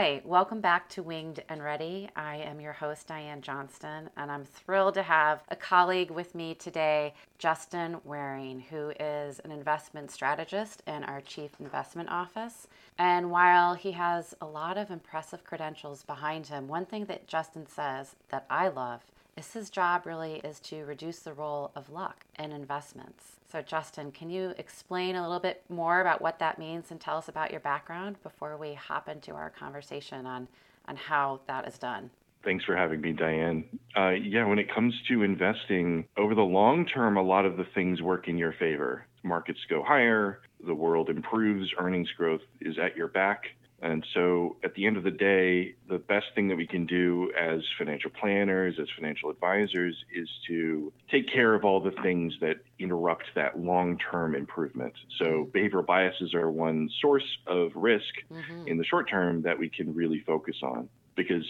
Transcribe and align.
Hi, 0.00 0.22
welcome 0.24 0.60
back 0.60 0.88
to 0.90 1.02
Winged 1.02 1.42
and 1.48 1.60
Ready. 1.60 2.08
I 2.14 2.36
am 2.36 2.60
your 2.60 2.74
host, 2.74 3.08
Diane 3.08 3.42
Johnston, 3.42 4.10
and 4.16 4.30
I'm 4.30 4.44
thrilled 4.44 4.94
to 4.94 5.02
have 5.02 5.42
a 5.48 5.56
colleague 5.56 6.12
with 6.12 6.36
me 6.36 6.54
today, 6.54 7.14
Justin 7.38 7.96
Waring, 8.04 8.60
who 8.60 8.92
is 9.00 9.40
an 9.40 9.50
investment 9.50 10.12
strategist 10.12 10.84
in 10.86 11.02
our 11.02 11.20
Chief 11.20 11.50
Investment 11.58 12.10
Office. 12.10 12.68
And 12.96 13.32
while 13.32 13.74
he 13.74 13.90
has 13.90 14.36
a 14.40 14.46
lot 14.46 14.78
of 14.78 14.92
impressive 14.92 15.42
credentials 15.42 16.04
behind 16.04 16.46
him, 16.46 16.68
one 16.68 16.86
thing 16.86 17.06
that 17.06 17.26
Justin 17.26 17.66
says 17.66 18.14
that 18.28 18.46
I 18.48 18.68
love 18.68 19.00
is 19.36 19.52
his 19.52 19.68
job 19.68 20.06
really 20.06 20.34
is 20.44 20.60
to 20.60 20.84
reduce 20.84 21.18
the 21.18 21.32
role 21.32 21.72
of 21.74 21.90
luck 21.90 22.24
in 22.38 22.52
investments. 22.52 23.37
So, 23.50 23.62
Justin, 23.62 24.12
can 24.12 24.28
you 24.28 24.52
explain 24.58 25.16
a 25.16 25.22
little 25.22 25.40
bit 25.40 25.62
more 25.70 26.02
about 26.02 26.20
what 26.20 26.38
that 26.38 26.58
means 26.58 26.90
and 26.90 27.00
tell 27.00 27.16
us 27.16 27.28
about 27.28 27.50
your 27.50 27.60
background 27.60 28.22
before 28.22 28.58
we 28.58 28.74
hop 28.74 29.08
into 29.08 29.32
our 29.32 29.48
conversation 29.48 30.26
on, 30.26 30.46
on 30.86 30.96
how 30.96 31.40
that 31.46 31.66
is 31.66 31.78
done? 31.78 32.10
Thanks 32.44 32.64
for 32.64 32.76
having 32.76 33.00
me, 33.00 33.12
Diane. 33.12 33.64
Uh, 33.96 34.10
yeah, 34.10 34.44
when 34.46 34.58
it 34.58 34.72
comes 34.72 34.94
to 35.08 35.22
investing, 35.22 36.06
over 36.18 36.34
the 36.34 36.42
long 36.42 36.84
term, 36.84 37.16
a 37.16 37.22
lot 37.22 37.46
of 37.46 37.56
the 37.56 37.66
things 37.74 38.02
work 38.02 38.28
in 38.28 38.36
your 38.36 38.52
favor. 38.52 39.06
Markets 39.22 39.58
go 39.68 39.82
higher, 39.82 40.40
the 40.66 40.74
world 40.74 41.08
improves, 41.08 41.70
earnings 41.78 42.10
growth 42.16 42.42
is 42.60 42.78
at 42.78 42.96
your 42.96 43.08
back. 43.08 43.44
And 43.80 44.04
so 44.12 44.56
at 44.64 44.74
the 44.74 44.86
end 44.86 44.96
of 44.96 45.04
the 45.04 45.10
day, 45.10 45.74
the 45.88 45.98
best 45.98 46.26
thing 46.34 46.48
that 46.48 46.56
we 46.56 46.66
can 46.66 46.84
do 46.84 47.30
as 47.38 47.60
financial 47.78 48.10
planners, 48.10 48.74
as 48.80 48.88
financial 48.96 49.30
advisors, 49.30 49.94
is 50.12 50.28
to 50.48 50.92
take 51.10 51.32
care 51.32 51.54
of 51.54 51.64
all 51.64 51.80
the 51.80 51.92
things 52.02 52.34
that 52.40 52.56
interrupt 52.80 53.24
that 53.36 53.60
long 53.60 53.98
term 54.10 54.34
improvement. 54.34 54.94
So 55.18 55.48
behavioral 55.54 55.86
biases 55.86 56.34
are 56.34 56.50
one 56.50 56.90
source 57.00 57.38
of 57.46 57.70
risk 57.76 58.04
mm-hmm. 58.32 58.66
in 58.66 58.78
the 58.78 58.84
short 58.84 59.08
term 59.08 59.42
that 59.42 59.56
we 59.56 59.68
can 59.68 59.94
really 59.94 60.24
focus 60.26 60.56
on 60.62 60.88
because 61.14 61.44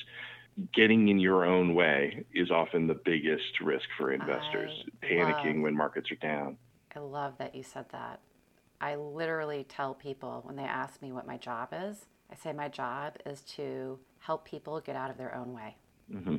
getting 0.74 1.08
in 1.08 1.18
your 1.18 1.44
own 1.44 1.74
way 1.74 2.24
is 2.34 2.50
often 2.50 2.86
the 2.86 3.00
biggest 3.04 3.60
risk 3.62 3.86
for 3.96 4.12
investors, 4.12 4.70
I 5.02 5.06
panicking 5.06 5.54
love, 5.54 5.62
when 5.62 5.76
markets 5.76 6.10
are 6.10 6.16
down. 6.16 6.56
I 6.94 6.98
love 6.98 7.38
that 7.38 7.54
you 7.54 7.62
said 7.62 7.86
that. 7.92 8.20
I 8.80 8.96
literally 8.96 9.64
tell 9.68 9.94
people 9.94 10.42
when 10.44 10.56
they 10.56 10.64
ask 10.64 11.00
me 11.02 11.12
what 11.12 11.26
my 11.26 11.36
job 11.36 11.68
is, 11.72 12.06
I 12.30 12.36
say 12.36 12.52
my 12.52 12.68
job 12.68 13.14
is 13.24 13.40
to 13.56 13.98
help 14.20 14.44
people 14.44 14.80
get 14.80 14.96
out 14.96 15.10
of 15.10 15.16
their 15.16 15.34
own 15.34 15.52
way, 15.52 15.76
mm-hmm. 16.12 16.36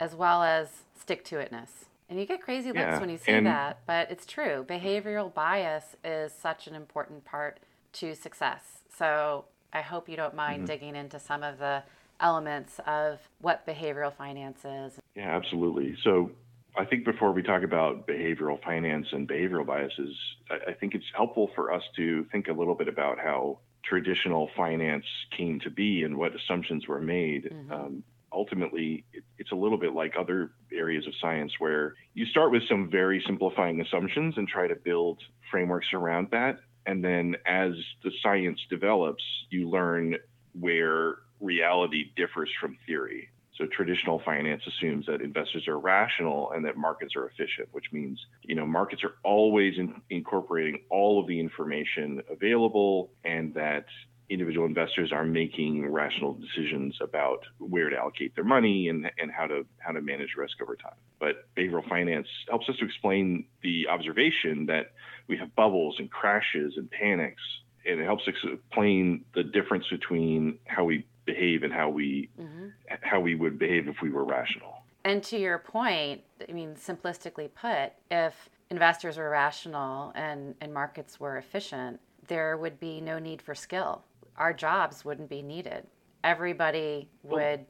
as 0.00 0.14
well 0.14 0.42
as 0.42 0.68
stick 0.98 1.24
to 1.26 1.36
itness. 1.36 1.68
And 2.08 2.20
you 2.20 2.26
get 2.26 2.40
crazy 2.40 2.68
looks 2.68 2.78
yeah, 2.78 3.00
when 3.00 3.10
you 3.10 3.18
say 3.18 3.40
that, 3.42 3.80
but 3.86 4.10
it's 4.10 4.24
true. 4.24 4.64
Behavioral 4.68 5.34
bias 5.34 5.96
is 6.04 6.32
such 6.32 6.68
an 6.68 6.74
important 6.74 7.24
part 7.24 7.58
to 7.94 8.14
success. 8.14 8.62
So 8.96 9.46
I 9.72 9.80
hope 9.80 10.08
you 10.08 10.16
don't 10.16 10.34
mind 10.34 10.58
mm-hmm. 10.58 10.66
digging 10.66 10.96
into 10.96 11.18
some 11.18 11.42
of 11.42 11.58
the 11.58 11.82
elements 12.20 12.80
of 12.86 13.18
what 13.40 13.66
behavioral 13.66 14.14
finance 14.14 14.64
is. 14.64 14.98
Yeah, 15.16 15.36
absolutely. 15.36 15.96
So 16.04 16.30
I 16.78 16.84
think 16.84 17.04
before 17.04 17.32
we 17.32 17.42
talk 17.42 17.62
about 17.62 18.06
behavioral 18.06 18.62
finance 18.62 19.06
and 19.12 19.28
behavioral 19.28 19.66
biases, 19.66 20.14
I, 20.50 20.70
I 20.70 20.74
think 20.74 20.94
it's 20.94 21.04
helpful 21.14 21.50
for 21.54 21.72
us 21.72 21.82
to 21.96 22.24
think 22.30 22.48
a 22.48 22.52
little 22.52 22.74
bit 22.74 22.88
about 22.88 23.18
how 23.18 23.58
traditional 23.88 24.50
finance 24.56 25.04
came 25.36 25.60
to 25.60 25.70
be 25.70 26.02
and 26.02 26.16
what 26.16 26.34
assumptions 26.34 26.88
were 26.88 27.00
made. 27.00 27.44
Mm-hmm. 27.44 27.72
Um, 27.72 28.02
ultimately, 28.32 29.04
it, 29.12 29.24
it's 29.38 29.52
a 29.52 29.54
little 29.54 29.78
bit 29.78 29.92
like 29.92 30.14
other 30.18 30.52
areas 30.72 31.06
of 31.06 31.14
science 31.20 31.52
where 31.58 31.94
you 32.14 32.26
start 32.26 32.50
with 32.50 32.62
some 32.68 32.90
very 32.90 33.22
simplifying 33.26 33.80
assumptions 33.80 34.34
and 34.36 34.48
try 34.48 34.66
to 34.66 34.74
build 34.74 35.22
frameworks 35.50 35.88
around 35.92 36.28
that. 36.32 36.58
And 36.86 37.04
then 37.04 37.36
as 37.46 37.72
the 38.04 38.10
science 38.22 38.60
develops, 38.70 39.24
you 39.50 39.68
learn 39.68 40.16
where 40.58 41.16
reality 41.40 42.12
differs 42.16 42.50
from 42.60 42.76
theory. 42.86 43.28
So 43.58 43.66
traditional 43.66 44.20
finance 44.24 44.62
assumes 44.66 45.06
that 45.06 45.22
investors 45.22 45.66
are 45.66 45.78
rational 45.78 46.52
and 46.52 46.64
that 46.66 46.76
markets 46.76 47.16
are 47.16 47.26
efficient, 47.26 47.68
which 47.72 47.86
means 47.92 48.18
you 48.42 48.54
know 48.54 48.66
markets 48.66 49.02
are 49.02 49.14
always 49.24 49.74
in, 49.78 50.02
incorporating 50.10 50.82
all 50.90 51.20
of 51.20 51.26
the 51.26 51.40
information 51.40 52.20
available, 52.30 53.10
and 53.24 53.54
that 53.54 53.86
individual 54.28 54.66
investors 54.66 55.12
are 55.12 55.24
making 55.24 55.86
rational 55.86 56.34
decisions 56.34 56.96
about 57.00 57.38
where 57.58 57.88
to 57.88 57.96
allocate 57.96 58.34
their 58.34 58.44
money 58.44 58.88
and, 58.88 59.10
and 59.18 59.30
how 59.30 59.46
to 59.46 59.64
how 59.78 59.92
to 59.92 60.02
manage 60.02 60.34
risk 60.36 60.60
over 60.60 60.76
time. 60.76 60.96
But 61.18 61.46
behavioral 61.56 61.88
finance 61.88 62.26
helps 62.48 62.68
us 62.68 62.76
to 62.78 62.84
explain 62.84 63.46
the 63.62 63.86
observation 63.88 64.66
that 64.66 64.92
we 65.28 65.38
have 65.38 65.54
bubbles 65.54 65.96
and 65.98 66.10
crashes 66.10 66.74
and 66.76 66.90
panics, 66.90 67.42
and 67.86 68.00
it 68.00 68.04
helps 68.04 68.24
explain 68.26 69.24
the 69.34 69.44
difference 69.44 69.86
between 69.90 70.58
how 70.66 70.84
we 70.84 71.06
behave 71.26 71.62
and 71.62 71.72
how 71.72 71.90
we 71.90 72.30
mm-hmm. 72.40 72.68
how 73.02 73.20
we 73.20 73.34
would 73.34 73.58
behave 73.58 73.88
if 73.88 74.00
we 74.00 74.10
were 74.10 74.24
rational. 74.24 74.82
And 75.04 75.22
to 75.24 75.38
your 75.38 75.58
point, 75.58 76.22
I 76.48 76.52
mean, 76.52 76.74
simplistically 76.74 77.48
put, 77.54 77.92
if 78.10 78.50
investors 78.70 79.18
were 79.18 79.30
rational 79.30 80.10
and, 80.16 80.56
and 80.60 80.74
markets 80.74 81.20
were 81.20 81.36
efficient, 81.36 82.00
there 82.26 82.56
would 82.56 82.80
be 82.80 83.00
no 83.00 83.20
need 83.20 83.40
for 83.40 83.54
skill. 83.54 84.02
Our 84.36 84.52
jobs 84.52 85.04
wouldn't 85.04 85.28
be 85.28 85.42
needed. 85.42 85.86
Everybody 86.24 87.08
would, 87.22 87.66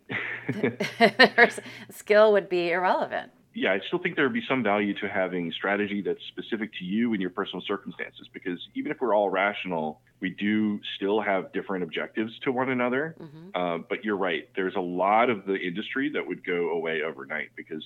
skill 1.91 2.33
would 2.33 2.49
be 2.49 2.71
irrelevant 2.71 3.33
yeah, 3.57 3.73
I 3.73 3.81
still 3.87 3.99
think 3.99 4.17
there 4.17 4.27
would 4.27 4.35
be 4.35 4.45
some 4.47 4.63
value 4.63 4.93
to 5.01 5.09
having 5.09 5.51
strategy 5.51 6.03
that's 6.03 6.21
specific 6.29 6.75
to 6.79 6.85
you 6.85 7.15
and 7.15 7.23
your 7.23 7.31
personal 7.31 7.63
circumstances 7.67 8.29
because 8.31 8.59
even 8.75 8.93
if 8.93 8.99
we're 9.01 9.15
all 9.15 9.31
rational, 9.31 10.03
we 10.21 10.29
do 10.29 10.79
still 10.97 11.23
have 11.23 11.53
different 11.55 11.83
objectives 11.83 12.39
to 12.41 12.53
one 12.53 12.69
another. 12.69 13.17
Mm-hmm. 13.19 13.49
Uh, 13.55 13.79
but 13.89 14.05
you're 14.05 14.17
right, 14.17 14.47
there's 14.57 14.77
a 14.77 14.81
lot 14.81 15.31
of 15.31 15.47
the 15.47 15.55
industry 15.55 16.11
that 16.13 16.27
would 16.27 16.45
go 16.45 16.69
away 16.71 17.01
overnight 17.01 17.49
because 17.57 17.83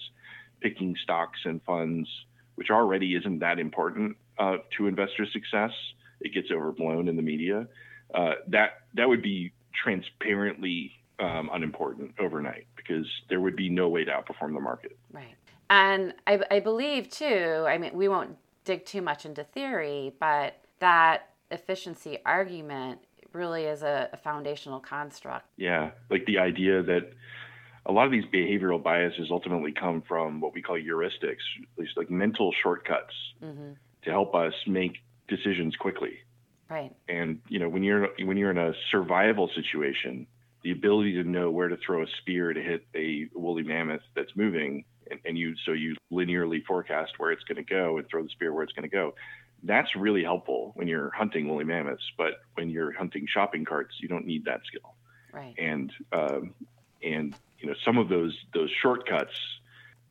picking 0.60 0.96
stocks 1.04 1.38
and 1.44 1.62
funds, 1.62 2.08
which 2.56 2.70
already 2.70 3.14
isn't 3.14 3.38
that 3.38 3.60
important 3.60 4.16
uh, 4.40 4.56
to 4.76 4.88
investor 4.88 5.24
success, 5.32 5.70
it 6.20 6.34
gets 6.34 6.48
overblown 6.50 7.06
in 7.06 7.14
the 7.14 7.22
media. 7.22 7.68
Uh, 8.12 8.32
that 8.48 8.80
that 8.94 9.08
would 9.08 9.22
be 9.22 9.52
transparently 9.72 10.92
um, 11.20 11.48
unimportant 11.52 12.12
overnight 12.18 12.66
because 12.76 13.06
there 13.28 13.40
would 13.40 13.54
be 13.54 13.68
no 13.68 13.88
way 13.88 14.04
to 14.04 14.10
outperform 14.10 14.54
the 14.54 14.60
market. 14.60 14.98
Right. 15.12 15.36
And 15.70 16.14
I, 16.26 16.40
I 16.50 16.60
believe 16.60 17.08
too, 17.08 17.64
I 17.66 17.78
mean, 17.78 17.92
we 17.94 18.08
won't 18.08 18.36
dig 18.64 18.84
too 18.84 19.00
much 19.00 19.24
into 19.24 19.44
theory, 19.44 20.12
but 20.18 20.56
that 20.80 21.30
efficiency 21.50 22.18
argument 22.26 22.98
really 23.32 23.64
is 23.64 23.82
a, 23.82 24.08
a, 24.12 24.16
foundational 24.16 24.80
construct. 24.80 25.46
Yeah, 25.56 25.92
like 26.10 26.26
the 26.26 26.38
idea 26.38 26.82
that 26.82 27.12
a 27.86 27.92
lot 27.92 28.06
of 28.06 28.10
these 28.10 28.24
behavioral 28.24 28.82
biases 28.82 29.28
ultimately 29.30 29.72
come 29.72 30.02
from 30.06 30.40
what 30.40 30.52
we 30.52 30.60
call 30.60 30.76
heuristics, 30.76 31.44
at 31.62 31.78
least 31.78 31.96
like 31.96 32.10
mental 32.10 32.52
shortcuts 32.62 33.14
mm-hmm. 33.42 33.72
to 34.02 34.10
help 34.10 34.34
us 34.34 34.52
make 34.66 34.98
decisions 35.28 35.76
quickly. 35.76 36.18
Right. 36.68 36.92
And 37.08 37.40
you 37.48 37.60
know, 37.60 37.68
when 37.68 37.82
you're 37.82 38.08
when 38.24 38.36
you're 38.36 38.50
in 38.50 38.58
a 38.58 38.72
survival 38.90 39.48
situation, 39.54 40.26
the 40.62 40.72
ability 40.72 41.14
to 41.14 41.24
know 41.24 41.50
where 41.50 41.68
to 41.68 41.76
throw 41.76 42.02
a 42.02 42.06
spear 42.20 42.52
to 42.52 42.60
hit 42.60 42.84
a 42.94 43.28
woolly 43.34 43.62
mammoth 43.62 44.02
that's 44.14 44.34
moving 44.36 44.84
and, 45.10 45.20
and 45.24 45.36
you 45.36 45.54
so 45.64 45.72
you 45.72 45.96
linearly 46.12 46.64
forecast 46.64 47.12
where 47.18 47.32
it's 47.32 47.44
going 47.44 47.56
to 47.56 47.62
go 47.62 47.98
and 47.98 48.08
throw 48.08 48.22
the 48.22 48.28
spear 48.28 48.52
where 48.52 48.62
it's 48.62 48.72
going 48.72 48.88
to 48.88 48.94
go. 48.94 49.14
That's 49.62 49.94
really 49.94 50.22
helpful 50.22 50.72
when 50.74 50.88
you're 50.88 51.10
hunting 51.10 51.48
woolly 51.48 51.64
mammoths, 51.64 52.10
but 52.16 52.34
when 52.54 52.70
you're 52.70 52.92
hunting 52.92 53.26
shopping 53.30 53.64
carts, 53.64 53.94
you 54.00 54.08
don't 54.08 54.24
need 54.24 54.46
that 54.46 54.60
skill. 54.66 54.94
Right. 55.32 55.54
And 55.58 55.92
um, 56.12 56.54
and 57.02 57.34
you 57.58 57.68
know 57.68 57.74
some 57.84 57.98
of 57.98 58.08
those 58.08 58.36
those 58.54 58.70
shortcuts 58.82 59.34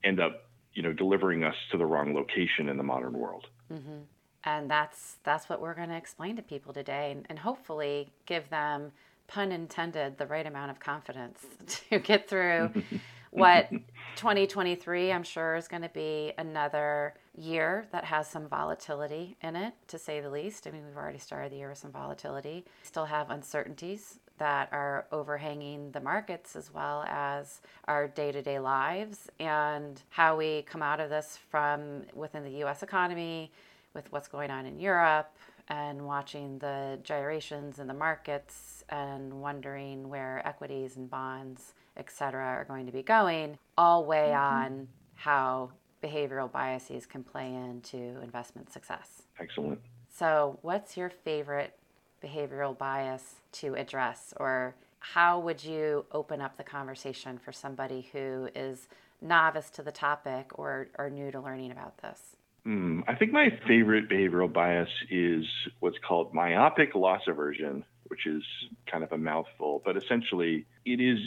end 0.04 0.20
up 0.20 0.50
you 0.74 0.84
know 0.84 0.94
delivering 0.94 1.44
us 1.44 1.56
to 1.72 1.78
the 1.78 1.86
wrong 1.86 2.14
location 2.14 2.70
in 2.70 2.78
the 2.78 2.84
modern 2.84 3.14
world. 3.14 3.48
Mm-hmm. 3.72 4.00
And 4.44 4.70
that's 4.70 5.18
that's 5.24 5.50
what 5.50 5.62
we're 5.62 5.74
going 5.74 5.90
to 5.90 5.98
explain 5.98 6.36
to 6.38 6.42
people 6.42 6.74
today, 6.74 7.12
and, 7.12 7.26
and 7.30 7.40
hopefully 7.40 8.12
give 8.26 8.50
them 8.50 8.92
pun 9.28 9.52
intended 9.52 10.18
the 10.18 10.26
right 10.26 10.46
amount 10.46 10.72
of 10.72 10.80
confidence 10.80 11.46
to 11.90 12.00
get 12.00 12.28
through 12.30 12.72
what 13.32 13.70
2023 14.16 15.12
i'm 15.12 15.24
sure 15.24 15.56
is 15.56 15.68
going 15.68 15.82
to 15.82 15.90
be 15.90 16.34
another 16.38 17.14
year 17.40 17.88
that 17.92 18.04
has 18.04 18.28
some 18.28 18.48
volatility 18.48 19.36
in 19.42 19.56
it 19.56 19.74
to 19.88 19.98
say 19.98 20.20
the 20.20 20.30
least. 20.30 20.68
I 20.68 20.72
mean 20.72 20.86
we've 20.86 20.98
already 20.98 21.20
started 21.20 21.52
the 21.52 21.58
year 21.58 21.70
with 21.70 21.78
some 21.78 21.92
volatility. 21.92 22.66
Still 22.84 23.06
have 23.06 23.30
uncertainties 23.30 24.20
that 24.38 24.70
are 24.72 25.06
overhanging 25.12 25.92
the 25.92 26.00
markets 26.00 26.56
as 26.56 26.74
well 26.74 27.04
as 27.08 27.62
our 27.88 28.08
day-to-day 28.08 28.60
lives 28.60 29.30
and 29.40 30.02
how 30.10 30.36
we 30.38 30.62
come 30.64 30.82
out 30.82 31.00
of 31.00 31.10
this 31.10 31.38
from 31.50 32.04
within 32.14 32.44
the 32.44 32.52
us 32.64 32.84
economy 32.84 33.52
with 33.94 34.12
what's 34.12 34.28
going 34.28 34.52
on 34.52 34.66
in 34.66 34.80
europe 34.80 35.32
and 35.70 36.02
watching 36.06 36.58
the 36.60 37.00
gyrations 37.04 37.80
in 37.80 37.88
the 37.88 37.94
markets 37.94 38.84
and 38.90 39.32
wondering 39.34 40.10
where 40.10 40.42
equities 40.46 40.96
and 40.96 41.10
bonds 41.10 41.74
etc., 42.00 42.42
are 42.44 42.66
going 42.66 42.86
to 42.86 42.92
be 42.92 43.04
going, 43.04 43.58
all 43.78 44.06
weigh 44.06 44.32
mm-hmm. 44.34 44.66
on 44.66 44.88
how 45.16 45.72
behavioral 46.02 46.52
biases 46.52 47.06
can 47.06 47.24
play 47.24 47.54
into 47.54 47.98
investment 48.22 48.72
success. 48.72 49.24
Excellent. 49.40 49.80
So, 50.10 50.58
what's 50.62 50.98
your 50.98 51.10
favorite 51.10 51.78
behavioral 52.24 52.78
bias 52.78 53.36
to 53.52 53.76
address 53.76 54.34
or 54.38 54.76
how 55.00 55.40
would 55.40 55.64
you 55.64 56.06
open 56.12 56.42
up 56.42 56.58
the 56.58 56.64
conversation 56.64 57.38
for 57.38 57.52
somebody 57.52 58.10
who 58.12 58.50
is 58.54 58.88
novice 59.22 59.70
to 59.72 59.84
the 59.84 59.92
topic 59.92 60.58
or, 60.58 60.88
or 60.98 61.10
new 61.10 61.32
to 61.32 61.40
learning 61.40 61.72
about 61.72 61.98
this? 62.00 62.36
Mm, 62.68 63.04
I 63.08 63.16
think 63.16 63.32
my 63.32 63.50
favorite 63.68 64.10
behavioral 64.10 64.52
bias 64.52 64.90
is 65.10 65.46
what's 65.80 65.98
called 66.06 66.34
myopic 66.34 66.94
loss 66.96 67.22
aversion, 67.28 67.86
which 68.10 68.26
is 68.26 68.44
kind 68.92 69.04
of 69.04 69.12
a 69.12 69.18
mouthful, 69.18 69.82
but 69.86 69.96
essentially 69.96 70.66
it 70.86 71.00
is 71.00 71.20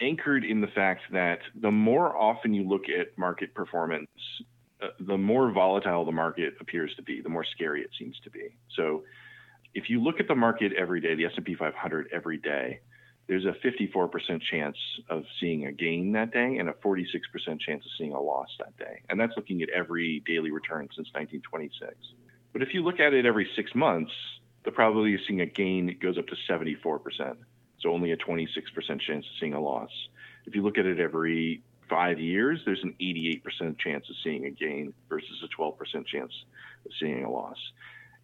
anchored 0.00 0.44
in 0.44 0.60
the 0.60 0.66
fact 0.68 1.02
that 1.12 1.38
the 1.60 1.70
more 1.70 2.16
often 2.16 2.52
you 2.54 2.68
look 2.68 2.88
at 2.88 3.16
market 3.16 3.54
performance, 3.54 4.08
uh, 4.82 4.88
the 5.00 5.18
more 5.18 5.52
volatile 5.52 6.04
the 6.04 6.12
market 6.12 6.54
appears 6.60 6.92
to 6.96 7.02
be, 7.02 7.20
the 7.20 7.28
more 7.28 7.44
scary 7.44 7.82
it 7.82 7.90
seems 7.98 8.18
to 8.24 8.30
be. 8.30 8.56
So 8.76 9.04
if 9.74 9.88
you 9.88 10.02
look 10.02 10.20
at 10.20 10.28
the 10.28 10.34
market 10.34 10.72
every 10.72 11.00
day, 11.00 11.14
the 11.14 11.26
S&P 11.26 11.54
500 11.54 12.08
every 12.12 12.38
day, 12.38 12.80
there's 13.28 13.44
a 13.44 13.54
54% 13.64 14.42
chance 14.50 14.76
of 15.08 15.22
seeing 15.40 15.66
a 15.66 15.72
gain 15.72 16.12
that 16.12 16.32
day 16.32 16.56
and 16.58 16.68
a 16.68 16.72
46% 16.72 17.06
chance 17.60 17.84
of 17.84 17.90
seeing 17.96 18.12
a 18.12 18.20
loss 18.20 18.48
that 18.58 18.76
day. 18.76 19.02
And 19.08 19.18
that's 19.18 19.32
looking 19.36 19.62
at 19.62 19.68
every 19.70 20.22
daily 20.26 20.50
return 20.50 20.88
since 20.94 21.08
1926. 21.14 21.94
But 22.52 22.62
if 22.62 22.74
you 22.74 22.82
look 22.82 23.00
at 23.00 23.14
it 23.14 23.24
every 23.24 23.48
six 23.56 23.74
months, 23.74 24.12
the 24.64 24.70
probability 24.70 25.14
of 25.14 25.20
seeing 25.26 25.40
a 25.40 25.46
gain 25.46 25.96
goes 26.00 26.18
up 26.18 26.26
to 26.28 26.36
74%. 26.48 27.36
So 27.80 27.90
only 27.90 28.12
a 28.12 28.16
26% 28.16 29.00
chance 29.00 29.26
of 29.26 29.32
seeing 29.40 29.54
a 29.54 29.60
loss. 29.60 29.90
If 30.46 30.54
you 30.54 30.62
look 30.62 30.78
at 30.78 30.86
it 30.86 31.00
every 31.00 31.62
five 31.88 32.20
years, 32.20 32.60
there's 32.64 32.82
an 32.82 32.94
88% 33.00 33.78
chance 33.78 34.08
of 34.08 34.16
seeing 34.22 34.46
a 34.46 34.50
gain 34.50 34.94
versus 35.08 35.42
a 35.44 35.60
12% 35.60 36.06
chance 36.06 36.32
of 36.86 36.92
seeing 36.98 37.24
a 37.24 37.30
loss 37.30 37.58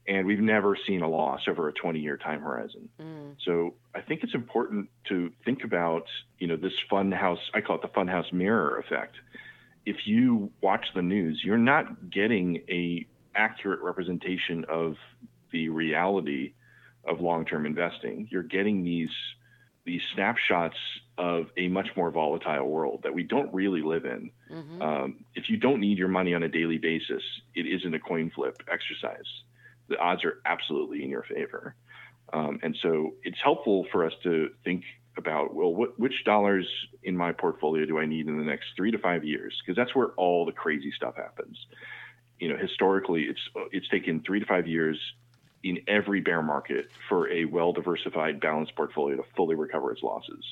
and 0.08 0.26
we've 0.26 0.40
never 0.40 0.76
seen 0.86 1.02
a 1.02 1.08
loss 1.08 1.42
over 1.46 1.68
a 1.68 1.72
20 1.72 2.00
year 2.00 2.16
time 2.16 2.40
horizon. 2.40 2.88
Mm. 3.00 3.36
So 3.44 3.74
I 3.94 4.00
think 4.00 4.24
it's 4.24 4.34
important 4.34 4.88
to 5.08 5.30
think 5.44 5.64
about, 5.64 6.06
you 6.38 6.46
know, 6.46 6.56
this 6.56 6.72
fun 6.88 7.12
house, 7.12 7.38
I 7.54 7.60
call 7.60 7.76
it 7.76 7.82
the 7.82 7.88
fun 7.88 8.08
house 8.08 8.32
mirror 8.32 8.78
effect. 8.78 9.16
If 9.84 10.06
you 10.06 10.50
watch 10.62 10.86
the 10.94 11.02
news, 11.02 11.42
you're 11.44 11.58
not 11.58 12.10
getting 12.10 12.62
a 12.68 13.06
accurate 13.34 13.80
representation 13.80 14.64
of 14.68 14.96
the 15.52 15.68
reality 15.68 16.54
of 17.06 17.20
long-term 17.20 17.66
investing. 17.66 18.28
You're 18.30 18.42
getting 18.42 18.84
these 18.84 19.10
these 19.84 20.02
snapshots 20.14 20.76
of 21.16 21.46
a 21.56 21.66
much 21.68 21.88
more 21.96 22.10
volatile 22.10 22.68
world 22.68 23.00
that 23.04 23.14
we 23.14 23.22
don't 23.22 23.52
really 23.54 23.80
live 23.80 24.04
in. 24.04 24.30
Mm-hmm. 24.52 24.82
Um, 24.82 25.24
if 25.34 25.48
you 25.48 25.56
don't 25.56 25.80
need 25.80 25.96
your 25.96 26.08
money 26.08 26.34
on 26.34 26.42
a 26.42 26.48
daily 26.48 26.76
basis, 26.76 27.22
it 27.54 27.66
isn't 27.66 27.94
a 27.94 27.98
coin 27.98 28.30
flip 28.34 28.62
exercise 28.70 29.24
the 29.88 29.98
odds 29.98 30.24
are 30.24 30.40
absolutely 30.44 31.02
in 31.02 31.10
your 31.10 31.24
favor. 31.24 31.74
Um, 32.32 32.60
and 32.62 32.76
so 32.82 33.14
it's 33.22 33.38
helpful 33.42 33.86
for 33.90 34.04
us 34.04 34.12
to 34.22 34.50
think 34.64 34.84
about 35.16 35.54
well, 35.54 35.74
what, 35.74 35.98
which 35.98 36.24
dollars 36.24 36.68
in 37.02 37.16
my 37.16 37.32
portfolio 37.32 37.86
do 37.86 37.98
I 37.98 38.06
need 38.06 38.28
in 38.28 38.38
the 38.38 38.44
next 38.44 38.66
three 38.76 38.90
to 38.90 38.98
five 38.98 39.24
years? 39.24 39.60
Because 39.64 39.76
that's 39.76 39.94
where 39.94 40.08
all 40.16 40.44
the 40.44 40.52
crazy 40.52 40.92
stuff 40.94 41.16
happens. 41.16 41.56
You 42.38 42.50
know, 42.50 42.56
historically, 42.56 43.22
it's 43.22 43.40
it's 43.72 43.88
taken 43.88 44.22
three 44.24 44.40
to 44.40 44.46
five 44.46 44.68
years 44.68 45.00
in 45.70 45.82
every 45.86 46.20
bear 46.20 46.42
market 46.42 46.88
for 47.08 47.30
a 47.30 47.44
well-diversified, 47.44 48.40
balanced 48.40 48.74
portfolio 48.76 49.16
to 49.16 49.22
fully 49.36 49.54
recover 49.54 49.92
its 49.92 50.02
losses. 50.02 50.44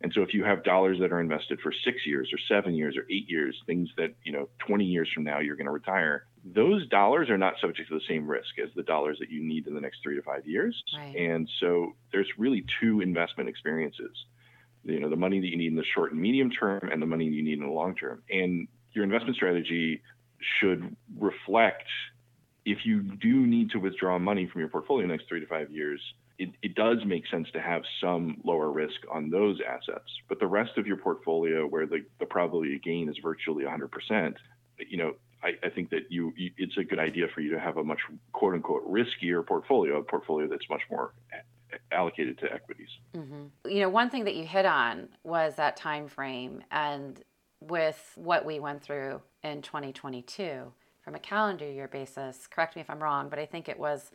And 0.00 0.12
so 0.12 0.22
if 0.22 0.34
you 0.34 0.44
have 0.44 0.64
dollars 0.64 0.98
that 1.00 1.12
are 1.12 1.20
invested 1.20 1.60
for 1.60 1.72
six 1.72 2.04
years 2.04 2.30
or 2.32 2.38
seven 2.48 2.74
years 2.74 2.96
or 2.96 3.06
eight 3.10 3.28
years, 3.28 3.56
things 3.66 3.88
that, 3.96 4.14
you 4.22 4.32
know, 4.32 4.48
20 4.66 4.84
years 4.84 5.08
from 5.14 5.24
now 5.24 5.38
you're 5.38 5.56
going 5.56 5.66
to 5.66 5.72
retire, 5.72 6.26
those 6.44 6.86
dollars 6.88 7.30
are 7.30 7.38
not 7.38 7.54
subject 7.60 7.88
to 7.88 7.94
the 7.94 8.04
same 8.06 8.26
risk 8.26 8.58
as 8.62 8.68
the 8.76 8.82
dollars 8.82 9.18
that 9.20 9.30
you 9.30 9.42
need 9.42 9.66
in 9.66 9.74
the 9.74 9.80
next 9.80 10.02
three 10.02 10.16
to 10.16 10.22
five 10.22 10.46
years. 10.46 10.82
Right. 10.94 11.16
And 11.16 11.48
so 11.58 11.94
there's 12.12 12.28
really 12.36 12.66
two 12.80 13.00
investment 13.00 13.48
experiences. 13.48 14.14
You 14.84 15.00
know, 15.00 15.08
the 15.08 15.16
money 15.16 15.40
that 15.40 15.46
you 15.46 15.56
need 15.56 15.68
in 15.68 15.76
the 15.76 15.84
short 15.94 16.12
and 16.12 16.20
medium 16.20 16.50
term 16.50 16.90
and 16.92 17.00
the 17.00 17.06
money 17.06 17.24
you 17.24 17.42
need 17.42 17.58
in 17.58 17.64
the 17.64 17.72
long 17.72 17.94
term. 17.94 18.22
And 18.28 18.68
your 18.92 19.04
investment 19.04 19.36
strategy 19.36 20.02
should 20.60 20.94
reflect 21.18 21.86
if 22.64 22.78
you 22.84 23.02
do 23.02 23.46
need 23.46 23.70
to 23.70 23.78
withdraw 23.78 24.18
money 24.18 24.46
from 24.46 24.60
your 24.60 24.68
portfolio 24.68 25.06
next 25.06 25.28
three 25.28 25.40
to 25.40 25.46
five 25.46 25.70
years, 25.70 26.00
it, 26.38 26.50
it 26.62 26.74
does 26.74 26.98
make 27.04 27.26
sense 27.28 27.48
to 27.52 27.60
have 27.60 27.82
some 28.00 28.40
lower 28.44 28.70
risk 28.70 28.96
on 29.12 29.30
those 29.30 29.60
assets. 29.66 30.10
But 30.28 30.40
the 30.40 30.46
rest 30.46 30.72
of 30.76 30.86
your 30.86 30.96
portfolio, 30.96 31.66
where 31.66 31.86
the, 31.86 32.04
the 32.18 32.26
probability 32.26 32.76
of 32.76 32.82
gain 32.82 33.08
is 33.08 33.16
virtually 33.22 33.64
100%, 33.64 34.34
you 34.88 34.96
know, 34.96 35.14
I, 35.42 35.52
I 35.62 35.68
think 35.68 35.90
that 35.90 36.10
you, 36.10 36.32
you, 36.36 36.50
it's 36.56 36.76
a 36.78 36.84
good 36.84 36.98
idea 36.98 37.26
for 37.34 37.40
you 37.40 37.50
to 37.50 37.60
have 37.60 37.76
a 37.76 37.84
much 37.84 38.00
quote 38.32 38.54
unquote 38.54 38.90
riskier 38.90 39.46
portfolio, 39.46 39.98
a 39.98 40.02
portfolio 40.02 40.48
that's 40.48 40.68
much 40.68 40.82
more 40.90 41.12
allocated 41.92 42.38
to 42.38 42.52
equities. 42.52 42.88
Mm-hmm. 43.14 43.68
You 43.68 43.80
know, 43.80 43.88
one 43.90 44.10
thing 44.10 44.24
that 44.24 44.34
you 44.34 44.46
hit 44.46 44.64
on 44.64 45.08
was 45.22 45.56
that 45.56 45.76
time 45.76 46.08
frame, 46.08 46.62
and 46.70 47.20
with 47.60 48.12
what 48.16 48.44
we 48.44 48.58
went 48.58 48.82
through 48.82 49.20
in 49.42 49.62
2022 49.62 50.72
from 51.04 51.14
a 51.14 51.18
calendar 51.18 51.70
year 51.70 51.86
basis. 51.86 52.46
Correct 52.46 52.74
me 52.74 52.80
if 52.80 52.88
I'm 52.88 53.02
wrong, 53.02 53.28
but 53.28 53.38
I 53.38 53.44
think 53.44 53.68
it 53.68 53.78
was 53.78 54.10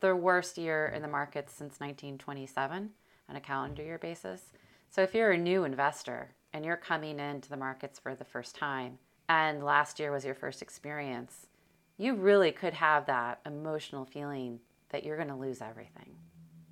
the 0.00 0.14
worst 0.14 0.58
year 0.58 0.92
in 0.94 1.02
the 1.02 1.08
markets 1.08 1.52
since 1.52 1.80
1927 1.80 2.90
on 3.28 3.36
a 3.36 3.40
calendar 3.40 3.82
year 3.82 3.98
basis. 3.98 4.52
So 4.90 5.02
if 5.02 5.14
you're 5.14 5.32
a 5.32 5.38
new 5.38 5.64
investor 5.64 6.34
and 6.52 6.64
you're 6.64 6.76
coming 6.76 7.18
into 7.18 7.48
the 7.48 7.56
markets 7.56 7.98
for 7.98 8.14
the 8.14 8.24
first 8.24 8.54
time 8.54 8.98
and 9.28 9.64
last 9.64 9.98
year 9.98 10.12
was 10.12 10.24
your 10.24 10.34
first 10.34 10.60
experience, 10.60 11.46
you 11.96 12.14
really 12.14 12.52
could 12.52 12.74
have 12.74 13.06
that 13.06 13.40
emotional 13.44 14.04
feeling 14.04 14.60
that 14.90 15.04
you're 15.04 15.16
going 15.16 15.28
to 15.28 15.34
lose 15.34 15.60
everything, 15.60 16.16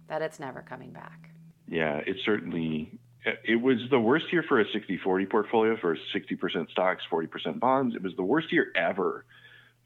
that 0.09 0.23
it's 0.23 0.39
never 0.39 0.63
coming 0.63 0.93
back. 0.93 1.31
Yeah, 1.69 1.97
it 2.07 2.17
certainly 2.25 2.99
it 3.45 3.61
was 3.61 3.79
the 3.91 3.99
worst 3.99 4.27
year 4.33 4.45
for 4.47 4.61
a 4.61 4.65
60-40 4.67 5.29
portfolio 5.29 5.77
for 5.81 5.97
60% 6.15 6.71
stocks, 6.71 7.03
40% 7.11 7.59
bonds. 7.59 7.97
It 7.97 8.03
was 8.03 8.15
the 8.15 8.23
worst 8.23 8.53
year 8.53 8.71
ever 8.77 9.25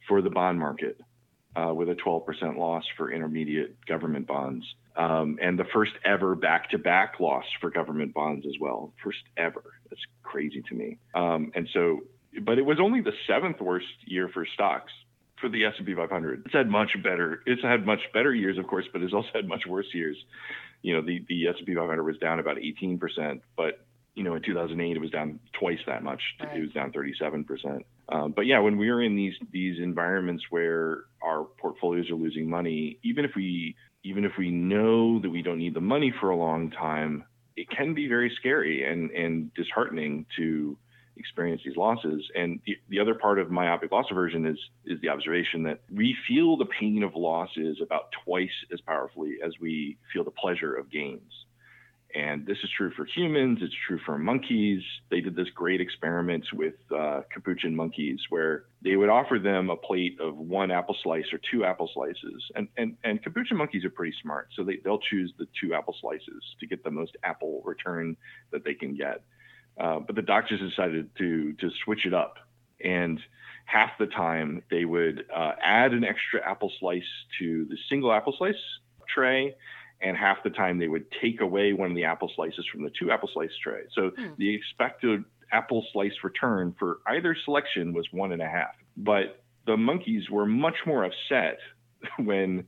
for 0.08 0.23
the 0.23 0.31
bond 0.31 0.58
market 0.58 1.00
uh, 1.56 1.73
with 1.75 1.88
a 1.88 1.94
12% 1.94 2.56
loss 2.56 2.85
for 2.97 3.11
intermediate 3.11 3.85
government 3.87 4.26
bonds. 4.26 4.64
Um, 4.97 5.38
and 5.43 5.58
the 5.58 5.64
first 5.73 5.93
ever 6.05 6.35
back 6.35 6.70
to 6.70 6.79
back 6.79 7.20
loss 7.20 7.44
for 7.61 7.70
government 7.70 8.14
bonds 8.14 8.47
as 8.47 8.55
well. 8.61 8.93
First 9.02 9.20
ever. 9.37 9.62
That's 9.88 10.02
crazy 10.23 10.62
to 10.69 10.75
me. 10.75 10.99
Um, 11.14 11.52
and 11.55 11.69
so, 11.73 12.00
but 12.43 12.58
it 12.58 12.64
was 12.64 12.79
only 12.81 13.00
the 13.00 13.12
seventh 13.26 13.61
worst 13.61 13.87
year 14.05 14.29
for 14.29 14.47
stocks 14.54 14.92
for 15.40 15.49
the 15.49 15.64
S&P 15.64 15.95
500. 15.95 16.42
It's 16.45 16.54
had 16.54 16.69
much 16.69 16.90
better. 17.02 17.42
It's 17.47 17.62
had 17.62 17.87
much 17.87 18.00
better 18.12 18.35
years, 18.35 18.59
of 18.59 18.66
course, 18.66 18.85
but 18.92 19.02
it's 19.02 19.14
also 19.14 19.28
had 19.35 19.49
much 19.49 19.62
worse 19.66 19.87
years. 19.95 20.16
You 20.83 20.95
know, 20.95 21.02
the, 21.02 21.25
the 21.28 21.49
S&P 21.49 21.75
500 21.75 22.02
was 22.02 22.19
down 22.19 22.38
about 22.38 22.57
18%, 22.57 23.40
but 23.57 23.85
you 24.14 24.25
know, 24.25 24.35
in 24.35 24.42
2008, 24.42 24.97
it 24.97 25.00
was 25.00 25.11
down 25.11 25.40
twice 25.59 25.78
that 25.87 26.02
much. 26.02 26.21
Right. 26.40 26.59
It 26.59 26.61
was 26.61 26.73
down 26.73 26.92
37%. 26.92 27.85
Um, 28.11 28.33
but 28.33 28.47
yeah, 28.47 28.59
when 28.59 28.76
we 28.76 28.88
are 28.90 29.00
in 29.02 29.14
these 29.17 29.35
these 29.52 29.79
environments 29.79 30.45
where 30.50 31.05
our 31.23 31.45
portfolios 31.59 32.11
are 32.11 32.17
losing 32.17 32.49
money, 32.49 32.99
even 33.02 33.25
if 33.25 33.33
we 33.37 33.76
even 34.02 34.25
if 34.25 34.33
we 34.38 34.50
know 34.50 35.21
that 35.21 35.31
we 35.31 35.43
don't 35.43 35.59
need 35.59 35.75
the 35.75 35.81
money 35.81 36.12
for 36.21 36.31
a 36.31 36.37
long 36.37 36.71
time, 36.71 37.25
it 37.57 37.69
can 37.71 37.95
be 37.95 38.09
very 38.09 38.33
scary 38.37 38.85
and 38.85 39.11
and 39.12 39.55
disheartening 39.55 40.26
to 40.37 40.76
experience 41.17 41.61
these 41.64 41.76
losses. 41.76 42.23
And 42.35 42.61
the, 42.67 42.76
the 42.88 42.99
other 42.99 43.14
part 43.14 43.38
of 43.38 43.50
myopic 43.50 43.93
loss 43.93 44.07
aversion 44.11 44.47
is 44.47 44.59
is 44.87 45.00
the 45.02 45.11
observation 45.11 45.62
that 45.64 45.81
we 45.93 46.17
feel 46.26 46.57
the 46.57 46.67
pain 46.67 47.05
of 47.05 47.14
losses 47.14 47.79
about 47.81 48.09
twice 48.25 48.49
as 48.73 48.81
powerfully 48.81 49.37
as 49.45 49.52
we 49.61 49.99
feel 50.12 50.25
the 50.25 50.33
pleasure 50.33 50.75
of 50.75 50.90
gains. 50.90 51.33
And 52.14 52.45
this 52.45 52.59
is 52.64 52.71
true 52.76 52.90
for 52.97 53.05
humans, 53.05 53.59
it's 53.62 53.75
true 53.87 54.00
for 54.05 54.19
monkeys. 54.19 54.83
They 55.11 55.21
did 55.21 55.37
this 55.37 55.49
great 55.55 55.81
experiment 55.81 56.45
with 56.52 56.75
uh, 56.97 57.23
capuchin 57.33 57.75
monkeys 57.75 58.19
where 58.31 58.64
they 58.83 58.97
would 58.97 59.09
offer 59.09 59.38
them 59.38 59.71
a 59.71 59.76
plate 59.76 60.19
of 60.21 60.37
one 60.37 60.73
apple 60.73 60.97
slice 61.02 61.26
or 61.33 61.40
two 61.50 61.64
apple 61.64 61.88
slices. 61.95 62.43
And, 62.57 62.69
and, 62.76 62.97
and 63.05 63.23
capuchin 63.23 63.57
monkeys 63.57 63.85
are 63.85 63.90
pretty 63.90 64.14
smart, 64.23 64.49
so 64.57 64.64
they, 64.64 64.79
they'll 64.83 64.99
choose 64.99 65.33
the 65.38 65.47
two 65.61 65.73
apple 65.73 65.95
slices 66.00 66.43
to 66.59 66.67
get 66.67 66.83
the 66.83 66.90
most 66.90 67.17
apple 67.23 67.62
return 67.64 68.17
that 68.50 68.64
they 68.64 68.75
can 68.75 68.97
get. 68.97 69.23
Uh, 69.79 70.00
but 70.00 70.17
the 70.17 70.23
doctors 70.23 70.61
decided 70.61 71.11
to, 71.17 71.52
to 71.55 71.71
switch 71.85 72.07
it 72.07 72.14
up. 72.14 72.38
And 72.85 73.21
half 73.67 73.90
the 73.99 74.07
time 74.07 74.62
they 74.71 74.85
would 74.85 75.25
uh, 75.35 75.52
add 75.62 75.93
an 75.93 76.02
extra 76.02 76.40
apple 76.45 76.73
slice 76.81 77.02
to 77.38 77.67
the 77.67 77.76
single 77.88 78.12
apple 78.12 78.35
slice 78.37 78.55
tray 79.14 79.55
and 80.02 80.16
half 80.16 80.38
the 80.42 80.50
time 80.50 80.78
they 80.78 80.88
would 80.88 81.07
take 81.23 81.40
away 81.40 81.73
one 81.73 81.90
of 81.90 81.97
the 81.97 82.04
apple 82.04 82.30
slices 82.35 82.64
from 82.73 82.83
the 82.83 82.90
two 82.99 83.11
apple 83.11 83.28
slice 83.33 83.50
tray. 83.62 83.83
So 83.95 84.11
mm. 84.11 84.37
the 84.37 84.54
expected 84.54 85.25
apple 85.52 85.85
slice 85.92 86.12
return 86.23 86.75
for 86.78 87.00
either 87.07 87.37
selection 87.45 87.92
was 87.92 88.07
one 88.12 88.33
and 88.33 88.42
a 88.42 88.49
half. 88.49 88.75
But 88.97 89.42
the 89.66 89.76
monkeys 89.76 90.30
were 90.30 90.47
much 90.47 90.76
more 90.87 91.04
upset 91.04 91.59
when 92.19 92.66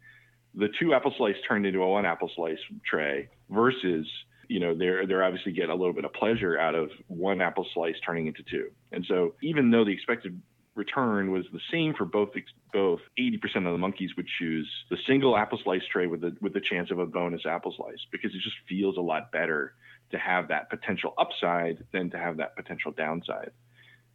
the 0.55 0.69
two 0.79 0.95
apple 0.95 1.15
slice 1.17 1.37
turned 1.49 1.67
into 1.67 1.83
a 1.83 1.89
one 1.89 2.07
apple 2.07 2.31
slice 2.37 2.59
tray 2.89 3.29
versus 3.51 4.07
you 4.49 4.61
know 4.61 4.77
they're 4.77 5.07
they're 5.07 5.25
obviously 5.25 5.53
get 5.53 5.71
a 5.71 5.75
little 5.75 5.95
bit 5.95 6.05
of 6.05 6.13
pleasure 6.13 6.59
out 6.59 6.75
of 6.75 6.91
one 7.07 7.41
apple 7.41 7.67
slice 7.73 7.95
turning 8.05 8.27
into 8.27 8.43
two 8.51 8.71
and 8.91 9.05
so 9.09 9.35
even 9.43 9.71
though 9.71 9.85
the 9.85 9.91
expected 9.91 10.41
return 10.75 11.31
was 11.31 11.45
the 11.53 11.61
same 11.71 11.95
for 11.95 12.05
both 12.05 12.31
both 12.73 13.01
80% 13.19 13.67
of 13.67 13.73
the 13.73 13.79
monkeys 13.79 14.11
would 14.17 14.27
choose 14.39 14.71
the 14.91 14.97
single 15.07 15.37
apple 15.37 15.59
slice 15.63 15.83
tray 15.93 16.07
with 16.07 16.23
the 16.23 16.35
with 16.41 16.55
the 16.55 16.61
chance 16.61 16.91
of 16.91 16.99
a 16.99 17.07
bonus 17.07 17.43
apple 17.47 17.75
slice 17.77 17.99
because 18.11 18.35
it 18.35 18.41
just 18.43 18.57
feels 18.69 18.97
a 18.97 19.01
lot 19.01 19.31
better 19.31 19.75
to 20.13 20.19
have 20.19 20.49
that 20.49 20.71
potential 20.71 21.15
upside 21.19 21.85
than 21.93 22.11
to 22.11 22.19
have 22.19 22.37
that 22.37 22.55
potential 22.57 22.93
downside. 22.93 23.51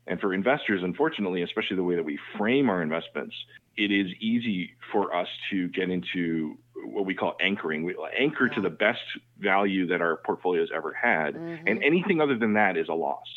And 0.07 0.21
for 0.21 0.33
investors, 0.33 0.81
unfortunately, 0.83 1.41
especially 1.41 1.75
the 1.75 1.83
way 1.83 1.95
that 1.95 2.05
we 2.05 2.17
frame 2.37 2.69
our 2.69 2.81
investments, 2.81 3.35
it 3.75 3.91
is 3.91 4.07
easy 4.21 4.71
for 4.91 5.13
us 5.13 5.27
to 5.51 5.67
get 5.69 5.89
into 5.89 6.57
what 6.85 7.05
we 7.05 7.13
call 7.13 7.35
anchoring. 7.41 7.83
We 7.83 7.95
anchor 8.17 8.47
to 8.47 8.61
the 8.61 8.69
best 8.69 9.01
value 9.37 9.87
that 9.87 10.01
our 10.01 10.17
portfolio 10.17 10.61
has 10.61 10.69
ever 10.73 10.93
had, 10.93 11.35
mm-hmm. 11.35 11.67
and 11.67 11.83
anything 11.83 12.21
other 12.21 12.37
than 12.37 12.53
that 12.53 12.77
is 12.77 12.87
a 12.87 12.93
loss. 12.93 13.27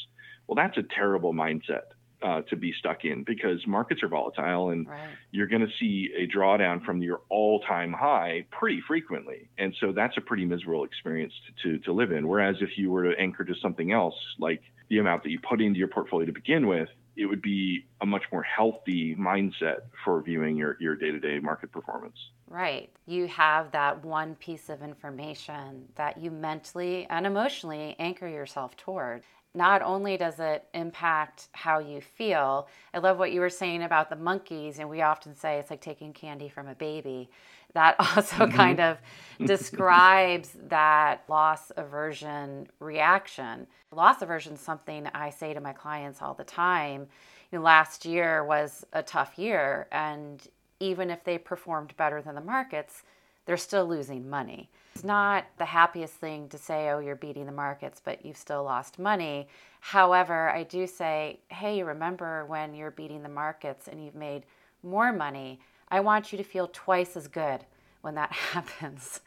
Well, 0.46 0.54
that's 0.54 0.78
a 0.78 0.84
terrible 0.94 1.34
mindset 1.34 1.92
uh, 2.22 2.42
to 2.42 2.56
be 2.56 2.72
stuck 2.78 3.04
in 3.04 3.24
because 3.24 3.66
markets 3.66 4.02
are 4.02 4.08
volatile 4.08 4.70
and 4.70 4.88
right. 4.88 5.10
you're 5.30 5.46
going 5.46 5.62
to 5.62 5.72
see 5.78 6.10
a 6.16 6.26
drawdown 6.26 6.84
from 6.84 7.02
your 7.02 7.22
all-time 7.28 7.92
high 7.92 8.44
pretty 8.50 8.80
frequently. 8.86 9.48
And 9.58 9.74
so 9.80 9.92
that's 9.92 10.16
a 10.16 10.20
pretty 10.20 10.44
miserable 10.44 10.84
experience 10.84 11.32
to, 11.62 11.78
to, 11.78 11.84
to 11.84 11.92
live 11.92 12.12
in. 12.12 12.28
Whereas 12.28 12.56
if 12.60 12.76
you 12.76 12.90
were 12.90 13.12
to 13.12 13.18
anchor 13.18 13.44
to 13.44 13.54
something 13.62 13.92
else 13.92 14.14
like 14.38 14.62
the 14.88 14.98
amount 14.98 15.22
that 15.22 15.30
you 15.30 15.38
put 15.40 15.60
into 15.60 15.78
your 15.78 15.88
portfolio 15.88 16.26
to 16.26 16.32
begin 16.32 16.66
with 16.66 16.88
it 17.16 17.26
would 17.26 17.42
be 17.42 17.84
a 18.00 18.06
much 18.06 18.22
more 18.32 18.42
healthy 18.42 19.14
mindset 19.14 19.80
for 20.04 20.22
viewing 20.22 20.56
your, 20.56 20.76
your 20.80 20.96
day-to-day 20.96 21.38
market 21.40 21.70
performance. 21.70 22.16
Right. 22.48 22.90
You 23.06 23.28
have 23.28 23.72
that 23.72 24.04
one 24.04 24.36
piece 24.36 24.70
of 24.70 24.82
information 24.82 25.84
that 25.96 26.18
you 26.18 26.30
mentally 26.30 27.06
and 27.10 27.26
emotionally 27.26 27.94
anchor 27.98 28.26
yourself 28.26 28.76
toward 28.76 29.22
not 29.54 29.83
only 29.83 30.16
does 30.16 30.38
it 30.38 30.64
impact 30.75 31.49
how 31.52 31.80
you 31.80 32.00
feel, 32.00 32.69
I 32.95 32.99
love 32.99 33.19
what 33.19 33.33
you 33.33 33.40
were 33.40 33.50
saying 33.50 33.83
about 33.83 34.09
the 34.09 34.16
monkeys, 34.16 34.78
and 34.78 34.88
we 34.88 35.02
often 35.02 35.35
say 35.35 35.59
it's 35.59 35.71
like 35.71 35.80
taking 35.80 36.12
candy 36.12 36.49
from 36.49 36.69
a 36.69 36.75
baby. 36.75 37.28
That 37.75 37.97
also 37.99 38.37
mm-hmm. 38.37 38.57
kind 38.57 38.80
of 38.80 38.99
describes 39.45 40.57
that 40.69 41.25
loss 41.28 41.73
aversion 41.76 42.69
reaction. 42.78 43.66
Loss 43.92 44.23
aversion 44.23 44.54
is 44.54 44.61
something 44.61 45.09
I 45.14 45.30
say 45.30 45.52
to 45.52 45.61
my 45.61 45.73
clients 45.73 46.23
all 46.23 46.35
the 46.35 46.45
time. 46.45 47.09
You 47.50 47.59
know, 47.59 47.64
last 47.64 48.04
year 48.04 48.45
was 48.45 48.85
a 48.92 49.02
tough 49.02 49.37
year, 49.37 49.88
and 49.90 50.47
even 50.78 51.11
if 51.11 51.25
they 51.25 51.38
performed 51.38 51.97
better 51.97 52.23
than 52.23 52.37
the 52.37 52.40
markets, 52.40 53.02
they're 53.50 53.57
still 53.57 53.85
losing 53.85 54.30
money. 54.30 54.71
It's 54.95 55.02
not 55.02 55.45
the 55.59 55.64
happiest 55.64 56.14
thing 56.14 56.49
to 56.50 56.57
say, 56.57 56.88
oh, 56.90 57.00
you're 57.00 57.16
beating 57.16 57.47
the 57.47 57.52
markets, 57.52 58.00
but 58.04 58.25
you've 58.25 58.37
still 58.37 58.62
lost 58.62 59.00
money. 59.00 59.49
However, 59.80 60.50
I 60.50 60.62
do 60.62 60.87
say, 60.87 61.40
hey, 61.49 61.83
remember 61.83 62.47
when 62.47 62.75
you're 62.75 62.92
beating 62.92 63.25
the 63.25 63.28
markets 63.28 63.88
and 63.88 64.04
you've 64.04 64.14
made 64.14 64.45
more 64.85 65.12
money? 65.12 65.59
I 65.88 65.99
want 65.99 66.30
you 66.30 66.38
to 66.38 66.45
feel 66.45 66.71
twice 66.73 67.16
as 67.16 67.26
good 67.26 67.64
when 68.02 68.14
that 68.14 68.30
happens 68.52 69.21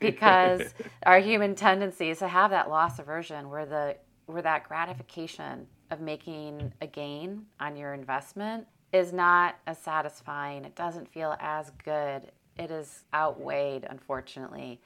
because 0.00 0.74
our 1.06 1.20
human 1.20 1.54
tendency 1.54 2.10
is 2.10 2.18
to 2.18 2.26
have 2.26 2.50
that 2.50 2.68
loss 2.68 2.98
aversion 2.98 3.48
where 3.48 3.64
the 3.64 3.96
where 4.26 4.42
that 4.42 4.66
gratification 4.66 5.68
of 5.92 6.00
making 6.00 6.72
a 6.80 6.86
gain 6.88 7.46
on 7.60 7.76
your 7.76 7.94
investment 7.94 8.66
is 8.92 9.12
not 9.12 9.54
as 9.68 9.78
satisfying. 9.78 10.64
It 10.64 10.74
doesn't 10.74 11.08
feel 11.08 11.36
as 11.38 11.70
good. 11.84 12.32
It 12.58 12.70
is 12.70 13.04
outweighed, 13.14 13.86
unfortunately, 13.88 14.80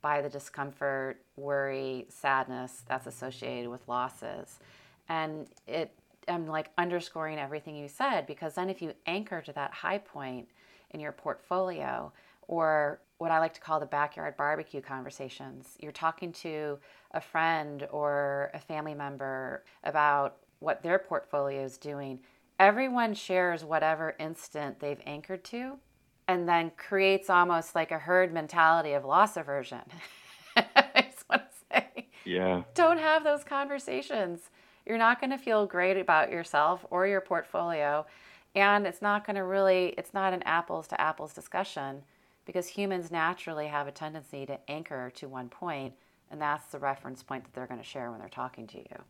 by 0.00 0.22
the 0.22 0.28
discomfort, 0.28 1.20
worry, 1.36 2.06
sadness 2.08 2.82
that's 2.86 3.06
associated 3.06 3.68
with 3.68 3.86
losses. 3.88 4.60
And 5.08 5.48
it 5.66 5.92
I'm 6.28 6.46
like 6.46 6.70
underscoring 6.76 7.38
everything 7.38 7.74
you 7.74 7.88
said 7.88 8.26
because 8.26 8.54
then 8.54 8.68
if 8.68 8.82
you 8.82 8.92
anchor 9.06 9.40
to 9.40 9.52
that 9.54 9.72
high 9.72 9.98
point 9.98 10.48
in 10.90 11.00
your 11.00 11.12
portfolio 11.12 12.12
or 12.46 13.00
what 13.16 13.30
I 13.30 13.38
like 13.38 13.54
to 13.54 13.60
call 13.60 13.80
the 13.80 13.86
backyard 13.86 14.36
barbecue 14.36 14.80
conversations, 14.80 15.76
you're 15.80 15.90
talking 15.90 16.32
to 16.34 16.78
a 17.12 17.20
friend 17.20 17.86
or 17.90 18.50
a 18.54 18.58
family 18.58 18.94
member 18.94 19.64
about 19.84 20.36
what 20.60 20.82
their 20.82 20.98
portfolio 20.98 21.64
is 21.64 21.78
doing. 21.78 22.20
Everyone 22.60 23.14
shares 23.14 23.64
whatever 23.64 24.14
instant 24.18 24.80
they've 24.80 25.00
anchored 25.06 25.44
to 25.44 25.78
and 26.28 26.46
then 26.46 26.70
creates 26.76 27.30
almost 27.30 27.74
like 27.74 27.90
a 27.90 27.98
herd 27.98 28.32
mentality 28.32 28.92
of 28.92 29.04
loss 29.04 29.36
aversion. 29.36 29.80
I 30.56 31.06
just 31.10 31.28
want 31.28 31.42
to 31.42 31.74
say, 31.74 32.08
yeah, 32.24 32.62
don't 32.74 32.98
have 32.98 33.24
those 33.24 33.42
conversations. 33.42 34.50
You're 34.86 34.98
not 34.98 35.20
going 35.20 35.30
to 35.30 35.38
feel 35.38 35.66
great 35.66 35.96
about 35.96 36.30
yourself 36.30 36.84
or 36.90 37.06
your 37.06 37.22
portfolio, 37.22 38.06
and 38.54 38.86
it's 38.86 39.02
not 39.02 39.26
going 39.26 39.36
to 39.36 39.44
really. 39.44 39.94
It's 39.96 40.14
not 40.14 40.34
an 40.34 40.42
apples 40.42 40.86
to 40.88 41.00
apples 41.00 41.32
discussion 41.32 42.02
because 42.44 42.68
humans 42.68 43.10
naturally 43.10 43.66
have 43.66 43.86
a 43.86 43.92
tendency 43.92 44.46
to 44.46 44.58
anchor 44.70 45.10
to 45.16 45.28
one 45.28 45.48
point, 45.48 45.94
and 46.30 46.40
that's 46.40 46.66
the 46.66 46.78
reference 46.78 47.22
point 47.22 47.44
that 47.44 47.54
they're 47.54 47.66
going 47.66 47.80
to 47.80 47.86
share 47.86 48.10
when 48.10 48.20
they're 48.20 48.28
talking 48.28 48.66
to 48.68 48.78
you. 48.78 49.02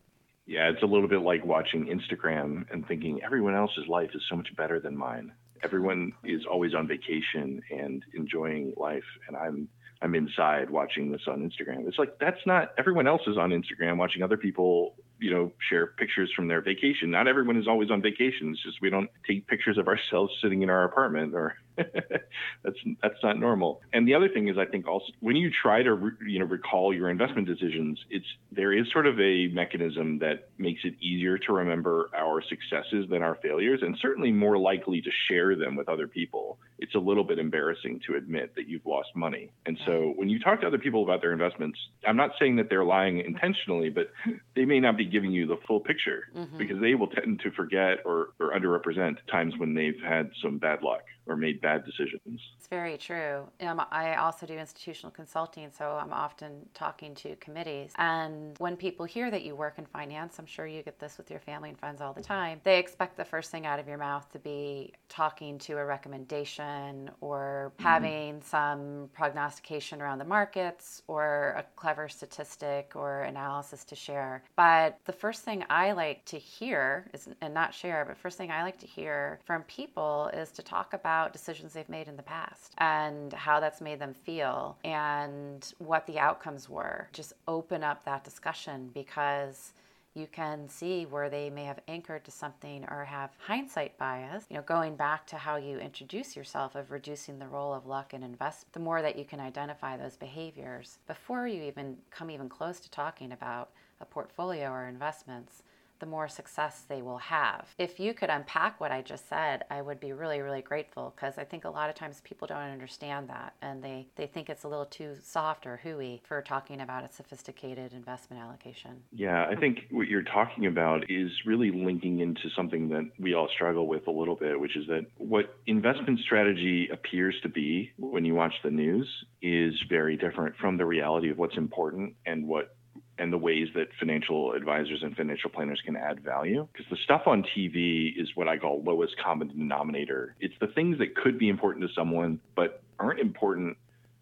Yeah, 0.45 0.69
it's 0.69 0.81
a 0.81 0.87
little 0.87 1.07
bit 1.07 1.21
like 1.21 1.45
watching 1.45 1.85
Instagram 1.85 2.65
and 2.71 2.87
thinking 2.87 3.21
everyone 3.23 3.55
else's 3.55 3.87
life 3.87 4.09
is 4.15 4.21
so 4.29 4.35
much 4.35 4.47
better 4.55 4.79
than 4.79 4.97
mine 4.97 5.31
everyone 5.63 6.13
is 6.23 6.45
always 6.49 6.73
on 6.73 6.87
vacation 6.87 7.61
and 7.71 8.03
enjoying 8.13 8.73
life 8.77 9.03
and 9.27 9.37
i'm 9.37 9.67
i'm 10.01 10.15
inside 10.15 10.69
watching 10.69 11.11
this 11.11 11.21
on 11.27 11.39
instagram. 11.39 11.87
It's 11.87 11.99
like 11.99 12.17
that's 12.19 12.45
not 12.45 12.73
everyone 12.77 13.07
else 13.07 13.21
is 13.27 13.37
on 13.37 13.51
instagram 13.51 13.97
watching 13.97 14.23
other 14.23 14.37
people 14.37 14.95
you 15.19 15.31
know 15.31 15.51
share 15.69 15.87
pictures 15.87 16.31
from 16.35 16.47
their 16.47 16.61
vacation. 16.61 17.11
Not 17.11 17.27
everyone 17.27 17.57
is 17.57 17.67
always 17.67 17.91
on 17.91 18.01
vacation. 18.01 18.51
It's 18.51 18.63
just 18.63 18.81
we 18.81 18.89
don't 18.89 19.09
take 19.27 19.47
pictures 19.47 19.77
of 19.77 19.87
ourselves 19.87 20.33
sitting 20.41 20.61
in 20.61 20.69
our 20.69 20.85
apartment 20.85 21.35
or 21.35 21.55
that's 22.63 22.77
that's 23.01 23.23
not 23.23 23.39
normal. 23.39 23.81
And 23.93 24.07
the 24.07 24.13
other 24.13 24.29
thing 24.29 24.47
is, 24.47 24.57
I 24.57 24.65
think 24.65 24.87
also 24.87 25.07
when 25.19 25.35
you 25.35 25.49
try 25.49 25.83
to 25.83 25.93
re, 25.93 26.11
you 26.27 26.39
know 26.39 26.45
recall 26.45 26.93
your 26.93 27.09
investment 27.09 27.47
decisions, 27.47 27.99
it's 28.09 28.25
there 28.51 28.73
is 28.73 28.85
sort 28.91 29.07
of 29.07 29.19
a 29.19 29.47
mechanism 29.47 30.19
that 30.19 30.49
makes 30.57 30.81
it 30.83 30.95
easier 31.01 31.37
to 31.37 31.53
remember 31.53 32.09
our 32.15 32.41
successes 32.41 33.09
than 33.09 33.21
our 33.21 33.35
failures, 33.35 33.79
and 33.81 33.97
certainly 34.01 34.31
more 34.31 34.57
likely 34.57 35.01
to 35.01 35.09
share 35.27 35.55
them 35.55 35.75
with 35.75 35.89
other 35.89 36.07
people. 36.07 36.57
It's 36.79 36.95
a 36.95 36.99
little 36.99 37.23
bit 37.23 37.39
embarrassing 37.39 38.01
to 38.07 38.15
admit 38.15 38.55
that 38.55 38.67
you've 38.67 38.85
lost 38.85 39.09
money. 39.15 39.51
And 39.65 39.77
so 39.85 40.13
when 40.15 40.29
you 40.29 40.39
talk 40.39 40.61
to 40.61 40.67
other 40.67 40.77
people 40.77 41.03
about 41.03 41.21
their 41.21 41.33
investments, 41.33 41.77
I'm 42.07 42.17
not 42.17 42.31
saying 42.39 42.55
that 42.57 42.69
they're 42.69 42.85
lying 42.85 43.19
intentionally, 43.19 43.89
but 43.89 44.11
they 44.55 44.65
may 44.65 44.79
not 44.79 44.97
be 44.97 45.05
giving 45.05 45.31
you 45.31 45.45
the 45.45 45.57
full 45.67 45.79
picture 45.79 46.29
mm-hmm. 46.35 46.57
because 46.57 46.79
they 46.81 46.95
will 46.95 47.07
tend 47.07 47.41
to 47.41 47.51
forget 47.51 47.99
or, 48.05 48.29
or 48.39 48.53
underrepresent 48.53 49.17
times 49.29 49.53
when 49.57 49.73
they've 49.73 49.99
had 50.03 50.31
some 50.41 50.57
bad 50.57 50.81
luck 50.81 51.01
or 51.29 51.37
made 51.37 51.61
bad 51.61 51.85
decisions. 51.85 52.41
It's 52.57 52.67
very 52.67 52.97
true. 52.97 53.47
Um, 53.61 53.81
I 53.91 54.15
also 54.15 54.47
do 54.47 54.55
institutional 54.55 55.11
consulting, 55.11 55.69
so 55.71 55.91
I'm 56.01 56.11
often 56.11 56.67
talking 56.73 57.13
to 57.15 57.35
committees. 57.35 57.93
And 57.97 58.57
when 58.57 58.75
people 58.75 59.05
hear 59.05 59.29
that 59.29 59.43
you 59.43 59.55
work 59.55 59.75
in 59.77 59.85
finance, 59.85 60.39
I'm 60.39 60.47
sure 60.47 60.65
you 60.65 60.81
get 60.81 60.99
this 60.99 61.17
with 61.17 61.29
your 61.29 61.39
family 61.39 61.69
and 61.69 61.77
friends 61.77 62.01
all 62.01 62.13
the 62.13 62.23
time, 62.23 62.61
they 62.63 62.79
expect 62.79 63.15
the 63.15 63.23
first 63.23 63.51
thing 63.51 63.67
out 63.67 63.79
of 63.79 63.87
your 63.87 63.99
mouth 63.99 64.29
to 64.31 64.39
be 64.39 64.93
talking 65.07 65.59
to 65.59 65.77
a 65.77 65.85
recommendation 65.85 67.11
or 67.21 67.71
mm-hmm. 67.75 67.83
having 67.83 68.41
some 68.41 69.09
prognostication 69.13 70.01
around 70.01 70.17
the 70.17 70.25
markets 70.25 71.03
or 71.07 71.53
a 71.57 71.63
clever 71.75 72.09
statistic 72.09 72.93
or 72.95 73.21
analysis 73.21 73.85
to 73.85 73.95
share. 73.95 74.43
But 74.55 74.97
the 75.05 75.13
first 75.13 75.43
thing 75.43 75.63
I 75.69 75.91
like 75.91 76.25
to 76.25 76.39
hear 76.39 77.07
is, 77.13 77.29
and 77.41 77.53
not 77.53 77.71
share, 77.73 78.03
but 78.03 78.17
first 78.17 78.37
thing 78.37 78.49
I 78.49 78.63
like 78.63 78.79
to 78.79 78.87
hear 78.87 79.39
from 79.45 79.61
people 79.63 80.31
is 80.33 80.49
to 80.51 80.63
talk 80.63 80.93
about 80.93 81.18
about 81.19 81.33
decisions 81.33 81.73
they've 81.73 81.89
made 81.89 82.07
in 82.07 82.15
the 82.15 82.23
past 82.23 82.73
and 82.77 83.33
how 83.33 83.59
that's 83.59 83.81
made 83.81 83.99
them 83.99 84.13
feel 84.13 84.77
and 84.85 85.73
what 85.79 86.07
the 86.07 86.17
outcomes 86.17 86.69
were. 86.69 87.09
Just 87.11 87.33
open 87.47 87.83
up 87.83 88.05
that 88.05 88.23
discussion 88.23 88.89
because 88.93 89.73
you 90.15 90.27
can 90.31 90.67
see 90.69 91.05
where 91.05 91.29
they 91.29 91.49
may 91.49 91.65
have 91.65 91.81
anchored 91.89 92.23
to 92.23 92.31
something 92.31 92.85
or 92.89 93.03
have 93.03 93.31
hindsight 93.37 93.97
bias. 93.97 94.45
You 94.49 94.55
know, 94.55 94.63
going 94.63 94.95
back 94.95 95.27
to 95.27 95.35
how 95.35 95.57
you 95.57 95.77
introduce 95.77 96.37
yourself 96.37 96.75
of 96.75 96.89
reducing 96.89 97.37
the 97.37 97.47
role 97.47 97.73
of 97.73 97.85
luck 97.85 98.13
and 98.13 98.23
invest, 98.23 98.71
the 98.71 98.79
more 98.79 99.01
that 99.01 99.17
you 99.17 99.25
can 99.25 99.41
identify 99.41 99.97
those 99.97 100.15
behaviors 100.15 100.99
before 101.05 101.47
you 101.47 101.63
even 101.63 101.97
come 102.11 102.31
even 102.31 102.47
close 102.47 102.79
to 102.79 102.89
talking 102.89 103.33
about 103.33 103.71
a 103.99 104.05
portfolio 104.05 104.69
or 104.69 104.87
investments, 104.87 105.63
the 105.99 106.05
more 106.05 106.27
success 106.27 106.83
they 106.87 107.01
will 107.01 107.17
have. 107.17 107.67
If 107.77 107.99
you 107.99 108.13
could 108.13 108.29
unpack 108.29 108.79
what 108.79 108.91
I 108.91 109.01
just 109.01 109.27
said, 109.29 109.63
I 109.69 109.81
would 109.81 109.99
be 109.99 110.13
really, 110.13 110.41
really 110.41 110.61
grateful 110.61 111.13
because 111.15 111.37
I 111.37 111.43
think 111.43 111.65
a 111.65 111.69
lot 111.69 111.89
of 111.89 111.95
times 111.95 112.21
people 112.23 112.47
don't 112.47 112.57
understand 112.57 113.29
that 113.29 113.53
and 113.61 113.83
they, 113.83 114.07
they 114.15 114.27
think 114.27 114.49
it's 114.49 114.63
a 114.63 114.67
little 114.67 114.85
too 114.85 115.15
soft 115.21 115.65
or 115.65 115.77
hooey 115.77 116.21
for 116.25 116.41
talking 116.41 116.81
about 116.81 117.03
a 117.03 117.13
sophisticated 117.13 117.93
investment 117.93 118.41
allocation. 118.41 119.01
Yeah, 119.11 119.45
I 119.49 119.55
think 119.55 119.87
what 119.91 120.07
you're 120.07 120.23
talking 120.23 120.65
about 120.65 121.09
is 121.09 121.31
really 121.45 121.71
linking 121.71 122.19
into 122.19 122.49
something 122.55 122.89
that 122.89 123.09
we 123.19 123.33
all 123.33 123.49
struggle 123.53 123.87
with 123.87 124.07
a 124.07 124.11
little 124.11 124.35
bit, 124.35 124.59
which 124.59 124.75
is 124.75 124.87
that 124.87 125.05
what 125.17 125.57
investment 125.67 126.19
strategy 126.19 126.89
appears 126.91 127.35
to 127.43 127.49
be 127.49 127.91
when 127.97 128.25
you 128.25 128.35
watch 128.35 128.53
the 128.63 128.71
news 128.71 129.07
is 129.41 129.73
very 129.89 130.17
different 130.17 130.55
from 130.57 130.77
the 130.77 130.85
reality 130.85 131.29
of 131.29 131.37
what's 131.37 131.57
important 131.57 132.15
and 132.25 132.47
what 132.47 132.75
and 133.19 133.31
the 133.33 133.37
ways 133.37 133.67
that 133.75 133.89
financial 133.99 134.53
advisors 134.53 135.03
and 135.03 135.15
financial 135.15 135.49
planners 135.49 135.81
can 135.85 135.95
add 135.95 136.21
value. 136.21 136.67
Because 136.71 136.89
the 136.89 136.97
stuff 137.03 137.23
on 137.25 137.43
TV 137.43 138.19
is 138.19 138.29
what 138.35 138.47
I 138.47 138.57
call 138.57 138.81
lowest 138.83 139.15
common 139.23 139.49
denominator. 139.49 140.35
It's 140.39 140.55
the 140.59 140.67
things 140.67 140.97
that 140.99 141.15
could 141.15 141.37
be 141.37 141.49
important 141.49 141.87
to 141.87 141.93
someone, 141.93 142.39
but 142.55 142.81
aren't 142.99 143.19
important 143.19 143.77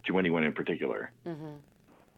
to 0.06 0.18
anyone 0.18 0.44
in 0.44 0.52
particular. 0.52 1.12
Mm-hmm. 1.26 1.56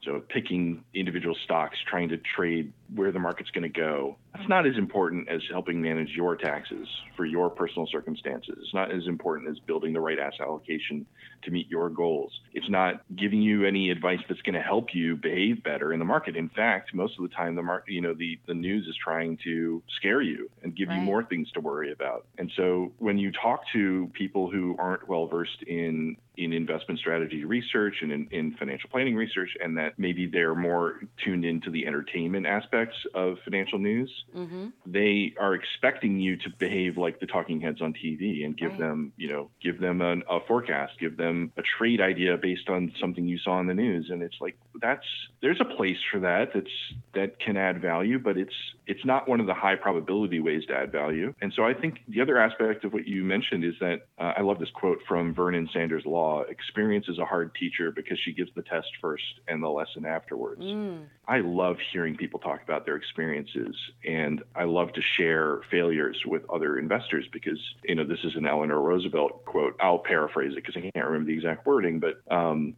So 0.05 0.23
picking 0.29 0.83
individual 0.95 1.37
stocks, 1.45 1.77
trying 1.87 2.09
to 2.09 2.19
trade 2.37 2.73
where 2.95 3.13
the 3.13 3.19
market's 3.19 3.51
going 3.51 3.71
to 3.71 3.81
go, 3.81 4.17
that's 4.35 4.49
not 4.49 4.67
as 4.67 4.77
important 4.77 5.29
as 5.29 5.43
helping 5.51 5.83
manage 5.83 6.11
your 6.11 6.37
taxes 6.37 6.89
for 7.17 7.27
your 7.27 7.51
personal 7.51 7.87
circumstances. 7.87 8.57
It's 8.63 8.75
not 8.75 8.91
as 8.91 9.07
important 9.07 9.51
as 9.51 9.59
building 9.59 9.93
the 9.93 10.01
right 10.01 10.19
asset 10.19 10.43
allocation 10.43 11.05
to 11.43 11.51
meet 11.51 11.69
your 11.69 11.91
goals. 11.91 12.33
It's 12.55 12.69
not 12.71 13.03
giving 13.17 13.43
you 13.43 13.67
any 13.67 13.91
advice 13.91 14.21
that's 14.29 14.41
going 14.43 14.55
to 14.55 14.63
help 14.63 14.95
you 14.95 15.17
behave 15.17 15.63
better 15.63 15.93
in 15.93 15.99
the 15.99 16.05
market. 16.05 16.37
In 16.37 16.49
fact, 16.49 16.95
most 16.95 17.19
of 17.19 17.29
the 17.29 17.35
time 17.35 17.55
the 17.55 17.63
market, 17.63 17.93
you 17.93 18.01
know, 18.01 18.15
the, 18.15 18.39
the 18.47 18.55
news 18.55 18.87
is 18.87 18.97
trying 19.03 19.39
to 19.45 19.83
scare 19.97 20.23
you 20.23 20.49
and 20.63 20.75
give 20.75 20.89
right. 20.89 20.97
you 20.97 21.03
more 21.03 21.25
things 21.25 21.51
to 21.53 21.61
worry 21.61 21.93
about. 21.93 22.27
And 22.39 22.51
so 22.57 22.93
when 22.99 23.19
you 23.19 23.33
talk 23.33 23.63
to 23.73 24.11
people 24.15 24.51
who 24.51 24.77
aren't 24.79 25.09
well 25.09 25.27
versed 25.27 25.63
in 25.67 26.17
in 26.41 26.53
investment 26.55 26.99
strategy 26.99 27.45
research 27.45 27.97
and 28.01 28.11
in, 28.11 28.27
in 28.31 28.53
financial 28.53 28.89
planning 28.89 29.15
research, 29.15 29.51
and 29.63 29.77
that 29.77 29.99
maybe 29.99 30.27
they're 30.27 30.55
more 30.55 31.01
tuned 31.23 31.45
into 31.45 31.71
the 31.71 31.87
entertainment 31.87 32.47
aspects 32.47 32.97
of 33.15 33.37
financial 33.45 33.79
news, 33.79 34.11
mm-hmm. 34.35 34.69
they 34.87 35.35
are 35.39 35.55
expecting 35.55 36.19
you 36.19 36.37
to 36.37 36.51
behave 36.59 36.97
like 36.97 37.21
the 37.21 37.27
talking 37.27 37.61
heads 37.61 37.83
on 37.83 37.93
TV 37.93 38.45
and 38.45 38.57
give 38.57 38.71
right. 38.71 38.81
them, 38.81 39.13
you 39.17 39.29
know, 39.29 39.51
give 39.63 39.81
them 39.81 40.01
an, 40.01 40.23
a 40.31 40.39
forecast, 40.49 40.93
give 40.99 41.17
them 41.17 41.53
a 41.57 41.63
trade 41.79 42.01
idea 42.01 42.37
based 42.37 42.69
on 42.69 42.93
something 43.01 43.27
you 43.27 43.39
saw 43.39 43.61
in 43.61 43.67
the 43.67 43.75
news. 43.75 44.09
And 44.11 44.23
it's 44.23 44.37
like 44.41 44.57
that's 44.81 45.05
there's 45.43 45.61
a 45.61 45.65
place 45.77 45.99
for 46.11 46.21
that 46.21 46.53
that's 46.55 46.71
that 47.15 47.39
can 47.39 47.57
add 47.57 47.83
value, 47.83 48.19
but 48.19 48.37
it's 48.39 48.55
it's 48.87 49.05
not 49.05 49.29
one 49.29 49.41
of 49.41 49.47
the 49.47 49.55
high 49.55 49.77
probability 49.77 50.41
ways 50.41 50.65
to 50.67 50.75
add 50.75 50.91
value. 50.91 51.35
And 51.41 51.53
so 51.55 51.65
I 51.65 51.75
think 51.75 52.01
the 52.09 52.21
other 52.21 52.39
aspect 52.39 52.85
of 52.85 52.93
what 52.93 53.07
you 53.07 53.25
mentioned 53.25 53.65
is 53.65 53.75
that 53.81 54.07
uh, 54.19 54.33
I 54.37 54.41
love 54.41 54.59
this 54.59 54.71
quote 54.71 54.99
from 55.07 55.35
Vernon 55.35 55.69
Sanders 55.73 56.05
Law: 56.07 56.30
"Experience 56.49 57.09
is 57.09 57.19
a 57.19 57.25
hard 57.25 57.55
teacher 57.55 57.91
because 57.91 58.19
she 58.19 58.33
gives 58.33 58.51
the 58.55 58.63
test 58.63 58.89
first 59.01 59.41
and 59.49 59.63
the 59.63 59.69
lesson 59.69 60.05
afterwards." 60.05 60.63
Mm. 60.63 61.05
I 61.27 61.41
love 61.41 61.79
hearing 61.93 62.17
people 62.17 62.41
talk 62.41 62.63
about 62.63 62.87
their 62.87 62.97
experiences, 62.97 63.77
and 64.05 64.43
I 64.55 64.65
love 64.65 64.93
to 64.95 65.03
share 65.03 65.61
failures 65.71 66.23
with 66.27 66.49
other 66.51 66.79
investors 66.79 67.27
because 67.33 67.61
you 67.85 67.95
know 67.95 68.05
this 68.05 68.25
is 68.25 68.37
an 68.37 68.47
Eleanor 68.47 68.81
Roosevelt 68.81 69.45
quote. 69.45 69.77
I'll 69.81 69.99
paraphrase 69.99 70.53
it 70.53 70.57
because 70.57 70.77
I 70.77 70.81
can't 70.81 71.07
remember 71.07 71.27
the 71.27 71.35
exact 71.35 71.67
wording, 71.67 72.01
but 72.01 72.23
um, 72.31 72.77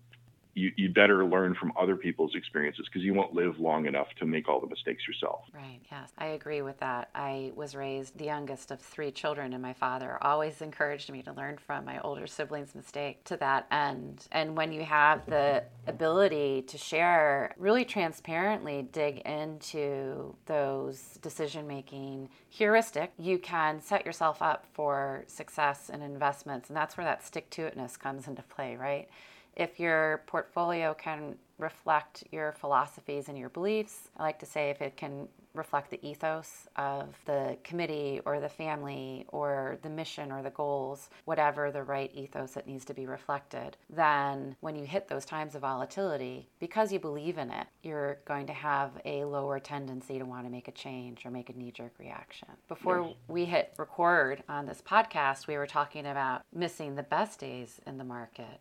you, 0.55 0.71
you 0.77 0.91
better 0.91 1.25
learn 1.25 1.55
from 1.55 1.73
other 1.81 1.97
people's 1.97 2.35
experiences 2.35 2.87
because 2.87 3.03
you 3.03 3.15
won't 3.15 3.35
live 3.35 3.59
long 3.59 3.87
enough 3.87 4.09
to 4.19 4.27
make 4.27 4.49
all 4.49 4.61
the 4.61 4.67
mistakes 4.67 5.03
yourself. 5.09 5.45
Right, 5.55 5.81
yes. 5.91 6.13
I 6.19 6.27
agree 6.27 6.61
with 6.61 6.79
that. 6.81 7.09
I 7.15 7.53
was 7.55 7.75
raised 7.75 8.19
the 8.19 8.27
youngest 8.27 8.71
of 8.71 8.81
three 8.81 9.11
children, 9.11 9.55
and 9.55 9.63
my 9.63 9.73
father 9.73 10.19
always 10.21 10.61
encouraged 10.61 11.11
me 11.11 11.23
to 11.23 11.33
learn 11.33 11.57
from 11.57 11.85
my 11.85 12.01
older 12.01 12.27
siblings' 12.27 12.75
mistake 12.75 13.25
to 13.25 13.37
that 13.39 13.67
end. 13.71 14.27
And 14.31 14.57
when 14.57 14.73
you 14.73 14.85
have 14.85 15.25
the 15.27 15.65
ability 15.87 16.63
to 16.63 16.77
share, 16.77 17.55
really 17.57 17.85
transparently 17.85 18.89
dig 18.93 19.19
into 19.21 20.35
those 20.47 21.19
decision 21.23 21.67
making 21.67 22.29
heuristic, 22.51 23.13
you 23.19 23.39
can 23.39 23.81
set 23.81 24.05
yourself 24.05 24.43
up 24.43 24.67
for 24.75 25.25
success 25.29 25.89
in 25.89 26.03
investments. 26.03 26.69
And 26.69 26.77
that's 26.77 26.99
where 26.99 27.07
that 27.07 27.25
stick 27.25 27.49
to 27.51 27.63
itness 27.63 27.99
comes 27.99 28.29
into 28.29 28.43
play, 28.43 28.77
right? 28.77 29.09
If 29.57 29.79
your 29.79 30.23
portfolio 30.27 30.95
can 30.95 31.37
reflect 31.59 32.25
your 32.33 32.53
philosophies 32.53 33.29
and 33.29 33.39
your 33.39 33.49
beliefs, 33.49 34.09
I 34.17 34.23
like 34.23 34.39
to 34.41 34.47
say 34.47 34.71
if 34.71 34.83
it 34.83 34.97
can 34.97 35.29
reflect 35.55 35.91
the 35.91 36.05
ethos 36.07 36.67
of 36.77 37.15
the 37.27 37.57
committee 37.63 38.21
or 38.25 38.41
the 38.41 38.49
family 38.49 39.27
or 39.29 39.79
the 39.83 39.91
mission 39.91 40.33
or 40.33 40.43
the 40.43 40.51
goals, 40.51 41.11
whatever 41.25 41.71
the 41.71 41.83
right 41.83 42.11
ethos 42.15 42.53
that 42.53 42.67
needs 42.67 42.85
to 42.87 42.95
be 42.95 43.07
reflected, 43.07 43.77
then 43.91 44.57
when 44.61 44.75
you 44.75 44.85
hit 44.85 45.09
those 45.09 45.25
times 45.25 45.55
of 45.55 45.61
volatility, 45.61 46.49
because 46.59 46.93
you 46.93 46.99
believe 46.99 47.39
in 47.39 47.51
it, 47.51 47.67
you're 47.83 48.19
going 48.25 48.47
to 48.47 48.53
have 48.53 48.93
a 49.05 49.25
lower 49.25 49.61
tendency 49.61 50.19
to 50.19 50.25
want 50.25 50.45
to 50.45 50.51
make 50.51 50.69
a 50.69 50.73
change 50.73 51.27
or 51.27 51.31
make 51.31 51.51
a 51.51 51.53
knee 51.53 51.71
jerk 51.71 51.93
reaction. 51.99 52.49
Before 52.69 53.05
yes. 53.07 53.15
we 53.29 53.45
hit 53.45 53.75
record 53.77 54.43
on 54.49 54.67
this 54.67 54.83
podcast, 54.83 55.47
we 55.47 55.57
were 55.57 55.67
talking 55.67 56.07
about 56.07 56.43
missing 56.55 56.95
the 56.95 57.03
best 57.03 57.39
days 57.39 57.81
in 57.87 57.99
the 57.99 58.05
market 58.05 58.61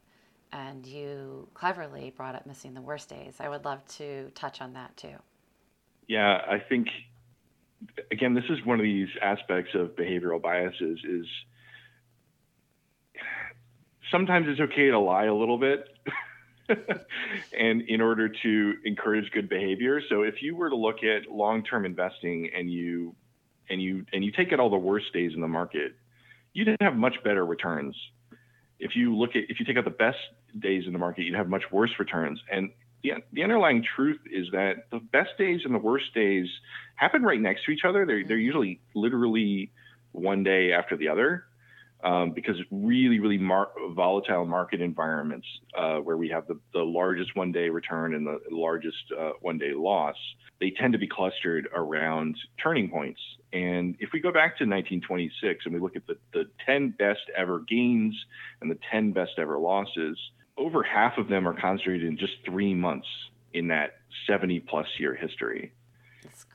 and 0.52 0.86
you 0.86 1.48
cleverly 1.54 2.14
brought 2.16 2.36
up 2.36 2.46
missing 2.46 2.74
the 2.74 2.82
worst 2.82 3.10
days. 3.10 3.36
I 3.40 3.50
would 3.50 3.66
love 3.66 3.86
to 3.98 4.30
touch 4.36 4.62
on 4.62 4.74
that 4.74 4.96
too. 4.98 5.16
Yeah, 6.08 6.42
I 6.50 6.60
think 6.60 6.88
again, 8.12 8.34
this 8.34 8.44
is 8.50 8.64
one 8.66 8.80
of 8.80 8.84
these 8.84 9.10
aspects 9.22 9.72
of 9.74 9.96
behavioral 9.96 10.42
biases 10.42 11.00
is 11.04 11.26
sometimes 14.12 14.48
it's 14.50 14.60
okay 14.60 14.90
to 14.90 15.00
lie 15.00 15.26
a 15.26 15.34
little 15.34 15.58
bit. 15.58 15.88
and 17.58 17.82
in 17.82 18.02
order 18.02 18.30
to 18.30 18.74
encourage 18.86 19.30
good 19.32 19.50
behavior. 19.50 20.02
So 20.10 20.22
if 20.22 20.42
you 20.42 20.56
were 20.56 20.70
to 20.70 20.76
look 20.76 21.04
at 21.04 21.30
long-term 21.30 21.86
investing 21.86 22.50
and 22.56 22.72
you 22.72 23.16
and 23.70 23.82
you 23.82 24.06
and 24.14 24.24
you 24.24 24.32
take 24.32 24.54
out 24.54 24.60
all 24.60 24.70
the 24.70 24.78
worst 24.78 25.12
days 25.14 25.32
in 25.34 25.42
the 25.42 25.48
market, 25.48 25.96
you'd 26.54 26.76
have 26.80 26.96
much 26.96 27.16
better 27.24 27.46
returns. 27.46 27.96
If 28.82 28.96
you 28.96 29.16
look 29.16 29.32
at 29.36 29.44
if 29.50 29.60
you 29.60 29.66
take 29.66 29.78
out 29.78 29.86
the 29.86 29.92
best 29.92 30.18
days 30.60 30.84
in 30.88 30.94
the 30.94 31.00
market, 31.00 31.24
you'd 31.24 31.36
have 31.36 31.48
much 31.48 31.64
worse 31.72 31.92
returns. 32.00 32.42
And 32.52 32.72
the, 33.04 33.14
the 33.32 33.44
underlying 33.44 33.84
truth 33.96 34.20
is 34.32 34.48
that 34.52 34.90
the 34.92 35.00
best 35.00 35.32
days 35.38 35.62
and 35.66 35.74
the 35.74 35.80
worst 35.80 36.14
days 36.14 36.48
happen 36.96 37.24
right 37.24 37.40
next 37.40 37.66
to 37.66 37.72
each 37.72 37.86
other. 37.88 38.06
They're, 38.06 38.24
they're 38.24 38.38
mm-hmm. 38.38 38.46
usually 38.46 38.82
literally 38.94 39.72
one 40.12 40.44
day 40.44 40.74
after 40.74 40.98
the 40.98 41.08
other 41.08 41.46
um, 42.04 42.32
because 42.32 42.56
really, 42.72 43.20
really 43.20 43.38
mar- 43.38 43.72
volatile 43.92 44.46
market 44.46 44.82
environments 44.82 45.48
uh, 45.78 45.98
where 45.98 46.18
we 46.18 46.30
have 46.30 46.48
the, 46.48 46.60
the 46.74 46.82
largest 46.82 47.36
one 47.36 47.52
day 47.52 47.70
return 47.70 48.16
and 48.16 48.26
the 48.26 48.40
largest 48.50 48.98
uh, 49.18 49.32
one 49.42 49.58
day 49.58 49.74
loss, 49.74 50.16
they 50.60 50.72
tend 50.72 50.94
to 50.94 51.00
be 51.00 51.08
clustered 51.08 51.68
around 51.74 52.36
turning 52.62 52.90
points. 52.90 53.20
And 53.54 53.96
if 54.00 54.10
we 54.14 54.20
go 54.20 54.32
back 54.32 54.58
to 54.58 54.66
1926 54.66 55.66
and 55.66 55.74
we 55.74 55.80
look 55.80 55.96
at 55.96 56.08
the, 56.08 56.18
the 56.34 56.46
10 56.66 56.96
best 56.98 57.22
ever 57.36 57.60
gains 57.60 58.16
and 58.62 58.72
the 58.72 58.80
10 58.92 59.12
best 59.12 59.32
ever 59.38 59.60
losses, 59.60 60.18
over 60.58 60.84
half 60.84 61.18
of 61.18 61.28
them 61.28 61.48
are 61.48 61.60
concentrated 61.60 62.08
in 62.08 62.18
just 62.18 62.34
three 62.46 62.74
months 62.74 63.08
in 63.54 63.68
that 63.68 63.98
70 64.28 64.62
plus 64.62 64.88
year 64.98 65.16
history. 65.16 65.74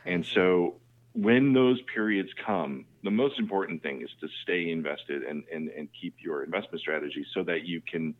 And 0.05 0.25
so 0.25 0.77
when 1.17 1.55
those 1.55 1.81
periods 1.95 2.29
come, 2.45 2.85
the 3.03 3.11
most 3.11 3.39
important 3.39 3.83
thing 3.83 4.03
is 4.03 4.11
to 4.21 4.29
stay 4.43 4.71
invested 4.71 5.23
and, 5.23 5.45
and, 5.53 5.71
and 5.71 5.89
keep 5.99 6.15
your 6.19 6.45
investment 6.45 6.81
strategy 6.81 7.25
so 7.33 7.43
that 7.43 7.65
you 7.65 7.81
can, 7.91 8.15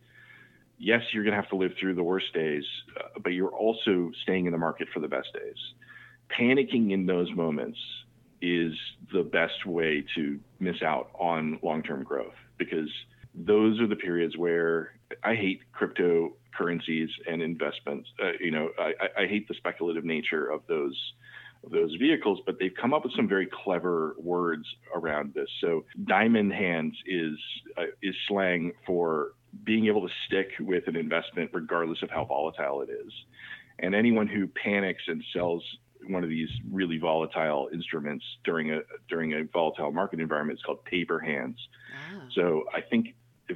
yes, 0.79 1.03
you're 1.13 1.23
going 1.23 1.35
to 1.35 1.41
have 1.41 1.51
to 1.51 1.57
live 1.57 1.73
through 1.79 1.95
the 1.95 2.03
worst 2.03 2.33
days, 2.33 2.65
uh, 2.99 3.09
but 3.23 3.31
you're 3.31 3.55
also 3.55 4.11
staying 4.23 4.47
in 4.47 4.53
the 4.53 4.59
market 4.59 4.89
for 4.95 5.01
the 5.01 5.09
best 5.09 5.29
days. 5.35 5.57
Panicking 6.39 6.91
in 6.93 7.05
those 7.05 7.31
moments 7.35 7.79
is 8.41 8.73
the 9.13 9.23
best 9.23 9.67
way 9.67 10.03
to 10.15 10.41
miss 10.59 10.83
out 10.83 11.11
on 11.19 11.59
long 11.63 11.83
term 11.83 12.03
growth 12.03 12.35
because 12.57 12.89
those 13.35 13.79
are 13.79 13.87
the 13.87 13.97
periods 13.97 14.39
where 14.39 14.93
I 15.23 15.35
hate 15.35 15.61
cryptocurrencies 15.79 17.09
and 17.31 17.43
investments. 17.43 18.09
Uh, 18.23 18.33
you 18.41 18.51
know, 18.51 18.71
I, 18.79 18.93
I, 19.23 19.27
hate 19.27 19.47
the 19.47 19.55
speculative 19.55 20.05
nature 20.05 20.51
of 20.51 20.63
those 20.67 20.97
those 21.71 21.95
vehicles, 21.97 22.41
but 22.47 22.59
they've 22.59 22.75
come 22.81 22.95
up 22.95 23.05
with 23.05 23.13
some 23.15 23.29
very 23.29 23.49
clever 23.65 24.15
words 24.19 24.65
around 24.95 25.35
this. 25.35 25.49
So, 25.61 25.85
diamond 26.05 26.53
hands 26.53 26.95
is 27.07 27.39
uh, 27.77 27.85
is 28.03 28.15
slang 28.29 28.73
for 28.87 29.33
being 29.65 29.87
able 29.87 30.07
to 30.07 30.13
stick 30.27 30.49
with 30.61 30.87
an 30.87 30.97
investment 30.97 31.51
regardless 31.53 32.03
of 32.03 32.11
how 32.11 32.25
volatile 32.25 32.83
it 32.83 32.91
is. 32.91 33.13
And 33.79 33.95
anyone 33.95 34.27
who 34.27 34.47
panics 34.47 35.03
and 35.07 35.23
sells 35.33 35.63
one 36.09 36.23
of 36.23 36.31
these 36.31 36.49
really 36.71 36.99
volatile 36.99 37.69
instruments 37.73 38.25
during 38.45 38.71
a 38.73 38.81
during 39.09 39.33
a 39.35 39.45
volatile 39.45 39.93
market 39.93 40.21
environment 40.21 40.59
is 40.59 40.63
called 40.63 40.85
paper 40.85 41.19
hands. 41.19 41.57
So 42.35 42.65
I 42.75 42.81
think 42.81 43.15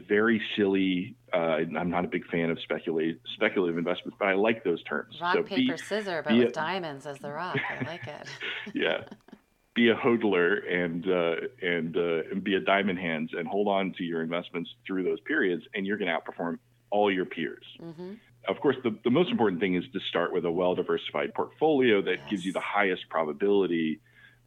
very 0.09 0.41
silly. 0.57 1.17
Uh, 1.33 1.59
I'm 1.77 1.91
not 1.91 2.05
a 2.05 2.09
big 2.09 2.27
fan 2.27 2.51
of 2.51 2.59
speculative 2.61 3.17
speculative 3.35 3.79
investments, 3.79 4.17
but 4.19 4.29
I 4.29 4.35
like 4.35 4.65
those 4.65 4.83
terms. 4.85 5.19
Rock 5.21 5.35
so 5.35 5.43
paper 5.43 5.73
be, 5.73 5.79
scissor, 5.79 6.23
but 6.25 6.37
with 6.37 6.49
a, 6.49 6.53
diamonds 6.53 7.07
as 7.07 7.19
the 7.19 7.33
rock. 7.33 7.59
I 7.69 7.85
like 7.85 8.07
it. 8.07 8.29
yeah, 8.75 9.03
be 9.75 9.89
a 9.89 9.95
hodler 9.95 10.61
and 10.71 11.07
uh, 11.07 11.37
and 11.63 11.97
uh, 11.97 12.31
and 12.31 12.45
be 12.45 12.55
a 12.55 12.61
diamond 12.61 12.99
hands 12.99 13.31
and 13.37 13.47
hold 13.47 13.69
on 13.69 13.93
to 13.99 14.05
your 14.05 14.23
investments 14.23 14.71
through 14.87 15.05
those 15.05 15.21
periods, 15.21 15.65
and 15.75 15.87
you're 15.87 15.99
going 15.99 16.09
to 16.09 16.19
outperform 16.19 16.59
all 16.91 17.13
your 17.13 17.25
peers. 17.25 17.65
Mm-hmm. 17.81 18.15
Of 18.49 18.61
course, 18.61 18.77
the, 18.83 18.97
the 19.05 19.11
most 19.11 19.31
important 19.31 19.61
thing 19.61 19.75
is 19.75 19.85
to 19.93 20.01
start 20.09 20.33
with 20.33 20.45
a 20.45 20.51
well 20.51 20.75
diversified 20.75 21.35
portfolio 21.35 22.03
that 22.03 22.19
yes. 22.19 22.31
gives 22.31 22.45
you 22.45 22.53
the 22.53 22.61
highest 22.61 23.09
probability 23.09 24.01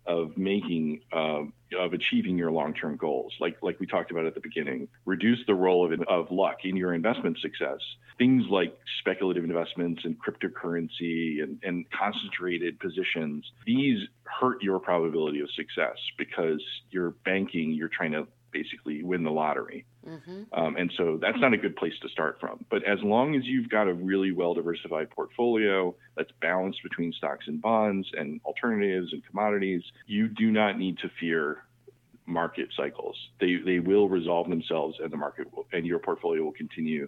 of 0.06 0.38
making 0.38 1.02
uh, 1.12 1.44
of 1.78 1.94
achieving 1.94 2.38
your 2.38 2.52
long-term 2.52 2.98
goals. 2.98 3.34
Like 3.40 3.58
like 3.62 3.80
we 3.80 3.88
talked 3.88 4.12
about 4.12 4.26
at 4.26 4.34
the 4.34 4.42
beginning 4.42 4.88
reduce 5.06 5.40
the 5.48 5.56
role 5.56 5.92
of, 5.92 6.00
of 6.02 6.32
luck 6.32 6.58
in 6.64 6.76
your 6.76 6.94
investment 6.94 7.38
success. 7.40 7.80
Things 8.18 8.46
like 8.50 8.78
speculative 9.00 9.44
investments 9.44 10.04
and 10.06 10.16
cryptocurrency 10.22 11.42
and, 11.42 11.60
and 11.64 11.86
concentrated 11.92 12.80
positions 12.80 13.52
these 13.66 14.08
hurt 14.26 14.62
your 14.62 14.80
probability 14.80 15.40
of 15.40 15.50
success 15.52 15.98
because 16.18 16.62
you're 16.92 17.12
banking 17.26 17.72
you're 17.72 17.90
trying 17.90 18.12
to 18.12 18.28
basically 18.52 19.04
win 19.04 19.24
the 19.24 19.32
lottery 19.32 19.86
Mm-hmm. 20.08 20.44
Um, 20.54 20.76
and 20.76 20.92
so 20.98 21.18
that's 21.22 21.40
not 21.40 21.54
a 21.54 21.58
good 21.58 21.76
place 21.76 21.94
to 22.02 22.10
start 22.10 22.38
from. 22.40 22.66
But 22.70 22.84
as 22.84 23.00
long 23.04 23.36
as 23.36 23.44
you've 23.46 23.70
got 23.70 23.88
a 23.88 23.94
really 23.94 24.32
well 24.32 24.54
diversified 24.54 25.10
portfolio 25.10 25.96
that's 26.18 26.32
balanced 26.42 26.84
between 26.84 27.14
stocks 27.14 27.46
and 27.48 27.62
bonds 27.62 28.08
and 28.18 28.42
alternatives 28.46 29.14
and 29.14 29.26
commodities, 29.26 29.82
you 30.06 30.28
do 30.28 30.52
not 30.52 30.78
need 30.78 30.98
to 31.00 31.10
fear 31.20 31.64
market 32.26 32.70
cycles. 32.76 33.16
They, 33.40 33.58
they 33.66 33.80
will 33.80 34.08
resolve 34.10 34.50
themselves 34.50 34.98
and 35.02 35.12
the 35.12 35.18
market 35.18 35.54
will, 35.54 35.68
and 35.72 35.86
your 35.86 36.00
portfolio 36.00 36.44
will 36.44 36.54
continue 36.54 37.08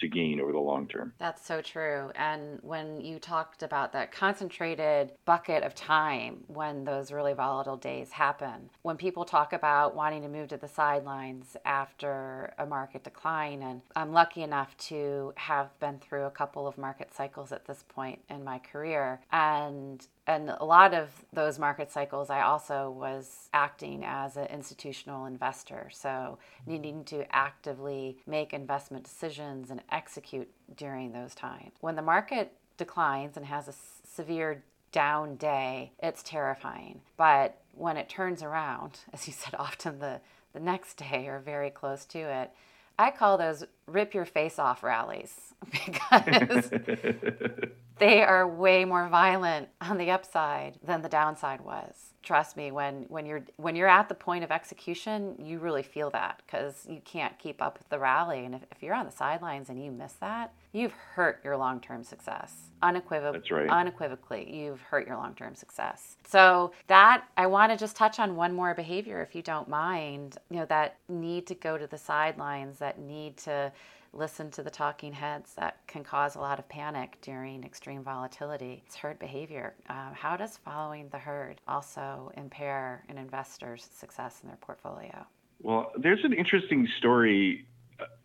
to 0.00 0.08
gain 0.08 0.40
over 0.40 0.52
the 0.52 0.58
long 0.58 0.86
term. 0.86 1.12
That's 1.18 1.46
so 1.46 1.60
true. 1.60 2.10
And 2.14 2.58
when 2.62 3.00
you 3.00 3.18
talked 3.18 3.62
about 3.62 3.92
that 3.92 4.12
concentrated 4.12 5.12
bucket 5.24 5.62
of 5.62 5.74
time 5.74 6.44
when 6.46 6.84
those 6.84 7.12
really 7.12 7.32
volatile 7.32 7.76
days 7.76 8.12
happen, 8.12 8.70
when 8.82 8.96
people 8.96 9.24
talk 9.24 9.52
about 9.52 9.94
wanting 9.94 10.22
to 10.22 10.28
move 10.28 10.48
to 10.48 10.56
the 10.56 10.68
sidelines 10.68 11.56
after 11.64 12.54
a 12.58 12.66
market 12.66 13.04
decline, 13.04 13.62
and 13.62 13.82
I'm 13.96 14.12
lucky 14.12 14.42
enough 14.42 14.76
to 14.88 15.32
have 15.36 15.78
been 15.80 15.98
through 15.98 16.24
a 16.24 16.30
couple 16.30 16.66
of 16.66 16.78
market 16.78 17.14
cycles 17.14 17.52
at 17.52 17.66
this 17.66 17.84
point 17.88 18.20
in 18.28 18.44
my 18.44 18.58
career. 18.58 19.20
And 19.32 20.06
and 20.26 20.50
a 20.50 20.64
lot 20.64 20.94
of 20.94 21.08
those 21.32 21.58
market 21.58 21.90
cycles 21.90 22.30
i 22.30 22.40
also 22.40 22.90
was 22.90 23.48
acting 23.52 24.04
as 24.04 24.36
an 24.36 24.46
institutional 24.46 25.26
investor 25.26 25.90
so 25.92 26.38
needing 26.66 27.04
to 27.04 27.24
actively 27.34 28.16
make 28.26 28.52
investment 28.52 29.04
decisions 29.04 29.70
and 29.70 29.80
execute 29.90 30.50
during 30.76 31.12
those 31.12 31.34
times. 31.34 31.72
When 31.80 31.96
the 31.96 32.02
market 32.02 32.52
declines 32.76 33.36
and 33.36 33.46
has 33.46 33.68
a 33.68 33.74
severe 34.08 34.62
down 34.92 35.34
day 35.36 35.90
it's 36.00 36.22
terrifying. 36.22 37.00
But 37.16 37.58
when 37.74 37.96
it 37.96 38.08
turns 38.08 38.42
around 38.42 39.00
as 39.12 39.26
you 39.26 39.32
said 39.32 39.54
often 39.58 39.98
the 39.98 40.20
the 40.52 40.60
next 40.60 40.98
day 40.98 41.26
or 41.26 41.40
very 41.40 41.70
close 41.70 42.04
to 42.06 42.18
it 42.20 42.52
I 42.96 43.10
call 43.10 43.36
those 43.36 43.64
rip 43.88 44.14
your 44.14 44.24
face 44.24 44.58
off 44.58 44.82
rallies. 44.82 45.34
Because 45.86 46.70
they 47.98 48.22
are 48.22 48.46
way 48.46 48.84
more 48.84 49.08
violent 49.08 49.68
on 49.80 49.98
the 49.98 50.10
upside 50.10 50.78
than 50.82 51.02
the 51.02 51.08
downside 51.08 51.60
was. 51.60 52.14
Trust 52.22 52.56
me 52.56 52.70
when 52.70 53.04
when 53.08 53.26
you're 53.26 53.44
when 53.56 53.76
you're 53.76 53.88
at 53.88 54.08
the 54.08 54.14
point 54.14 54.44
of 54.44 54.50
execution 54.50 55.36
you 55.38 55.58
really 55.58 55.82
feel 55.82 56.08
that 56.10 56.40
because 56.46 56.86
you 56.88 57.00
can't 57.04 57.38
keep 57.38 57.60
up 57.60 57.78
with 57.78 57.88
the 57.90 57.98
rally. 57.98 58.46
And 58.46 58.54
if, 58.54 58.62
if 58.72 58.82
you're 58.82 58.94
on 58.94 59.04
the 59.04 59.12
sidelines 59.12 59.68
and 59.68 59.82
you 59.84 59.92
miss 59.92 60.14
that 60.14 60.52
you've 60.72 60.92
hurt 61.14 61.40
your 61.44 61.56
long-term 61.56 62.02
success. 62.02 62.70
Unequivocally 62.82 63.38
That's 63.38 63.50
right. 63.50 63.68
unequivocally 63.68 64.50
you've 64.54 64.80
hurt 64.80 65.06
your 65.06 65.16
long-term 65.16 65.54
success. 65.54 66.16
So 66.26 66.72
that 66.86 67.24
i 67.36 67.46
want 67.46 67.70
to 67.72 67.78
just 67.78 67.94
touch 67.94 68.18
on 68.18 68.36
one 68.36 68.54
more 68.54 68.74
behavior 68.74 69.20
if 69.22 69.34
you 69.34 69.42
don't 69.42 69.68
mind 69.68 70.38
you 70.50 70.56
know 70.58 70.66
that 70.66 70.96
need 71.08 71.46
to 71.46 71.54
go 71.54 71.76
to 71.76 71.86
the 71.86 71.98
sidelines 71.98 72.78
that 72.78 72.98
need 72.98 73.36
to 73.36 73.70
listen 74.14 74.50
to 74.52 74.62
the 74.62 74.70
talking 74.70 75.12
heads 75.12 75.54
that 75.54 75.78
can 75.86 76.04
cause 76.04 76.36
a 76.36 76.40
lot 76.40 76.58
of 76.58 76.68
panic 76.68 77.18
during 77.20 77.64
extreme 77.64 78.02
volatility. 78.02 78.82
It's 78.86 78.96
herd 78.96 79.18
behavior. 79.18 79.74
Uh, 79.88 80.12
how 80.12 80.36
does 80.36 80.56
following 80.58 81.08
the 81.08 81.18
herd 81.18 81.60
also 81.66 82.30
impair 82.36 83.04
an 83.08 83.18
investor's 83.18 83.84
success 83.84 84.40
in 84.42 84.48
their 84.48 84.58
portfolio? 84.58 85.26
Well, 85.60 85.92
there's 85.96 86.24
an 86.24 86.32
interesting 86.32 86.88
story. 86.98 87.66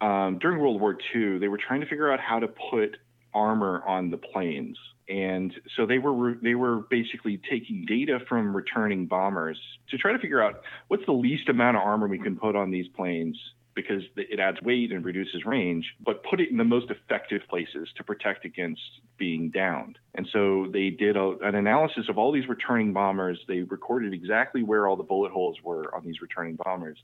Um, 0.02 0.40
during 0.40 0.60
World 0.60 0.82
War 0.82 0.98
II, 1.16 1.40
they 1.40 1.48
were 1.48 1.60
trying 1.60 1.82
to 1.82 1.88
figure 1.88 2.12
out 2.12 2.20
how 2.20 2.40
to 2.40 2.48
put 2.48 2.98
armor 3.34 3.84
on 3.88 4.10
the 4.10 4.18
planes. 4.18 4.78
And 5.08 5.54
so 5.76 5.86
they 5.88 5.98
were 5.98 6.36
they 6.42 6.54
were 6.54 6.82
basically 6.90 7.42
taking 7.50 7.86
data 7.88 8.20
from 8.28 8.56
returning 8.56 9.08
bombers 9.08 9.60
to 9.90 9.98
try 9.98 10.12
to 10.12 10.20
figure 10.20 10.42
out 10.42 10.62
what's 10.88 11.06
the 11.08 11.14
least 11.14 11.50
amount 11.50 11.78
of 11.78 11.84
armor 11.84 12.08
we 12.08 12.20
can 12.20 12.36
put 12.36 12.56
on 12.56 12.70
these 12.70 12.88
planes 12.90 13.36
because 13.76 14.02
it 14.16 14.40
adds 14.40 14.62
weight 14.62 14.92
and 14.92 15.06
reduces 15.06 15.46
range, 15.46 15.86
but 16.04 16.24
put 16.24 16.42
it 16.42 16.50
in 16.50 16.58
the 16.58 16.64
most 16.64 16.90
effective 16.90 17.42
places 17.50 17.88
to 17.96 18.04
protect 18.04 18.46
against 18.46 18.82
being 19.18 19.50
downed. 19.50 19.98
And 20.16 20.28
so 20.34 20.68
they 20.72 20.90
did 20.90 21.16
a, 21.16 21.36
an 21.42 21.56
analysis 21.56 22.10
of 22.10 22.18
all 22.18 22.32
these 22.32 22.48
returning 22.48 22.94
bombers. 22.94 23.40
They 23.48 23.62
recorded 23.62 24.14
exactly 24.14 24.64
where 24.64 24.88
all 24.88 24.96
the 24.96 25.04
bullet 25.04 25.32
holes 25.32 25.58
were 25.64 25.94
on 25.96 26.04
these 26.04 26.22
returning 26.22 26.58
bombers. 26.64 26.98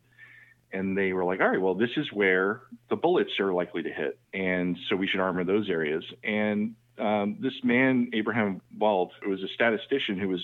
And 0.74 0.98
they 0.98 1.14
were 1.14 1.24
like, 1.24 1.40
all 1.40 1.48
right, 1.48 1.62
well, 1.62 1.76
this 1.76 1.92
is 1.96 2.12
where 2.12 2.62
the 2.90 2.96
bullets 2.96 3.40
are 3.40 3.54
likely 3.54 3.84
to 3.84 3.94
hit. 3.94 4.20
And 4.34 4.78
so 4.90 4.96
we 4.96 5.08
should 5.08 5.22
armor 5.22 5.44
those 5.44 5.70
areas. 5.70 6.04
And 6.24 6.76
um, 6.98 7.38
this 7.40 7.54
man, 7.64 8.10
Abraham 8.14 8.62
Wald, 8.78 9.12
was 9.26 9.42
a 9.44 9.48
statistician 9.54 10.18
who 10.20 10.30
was 10.30 10.42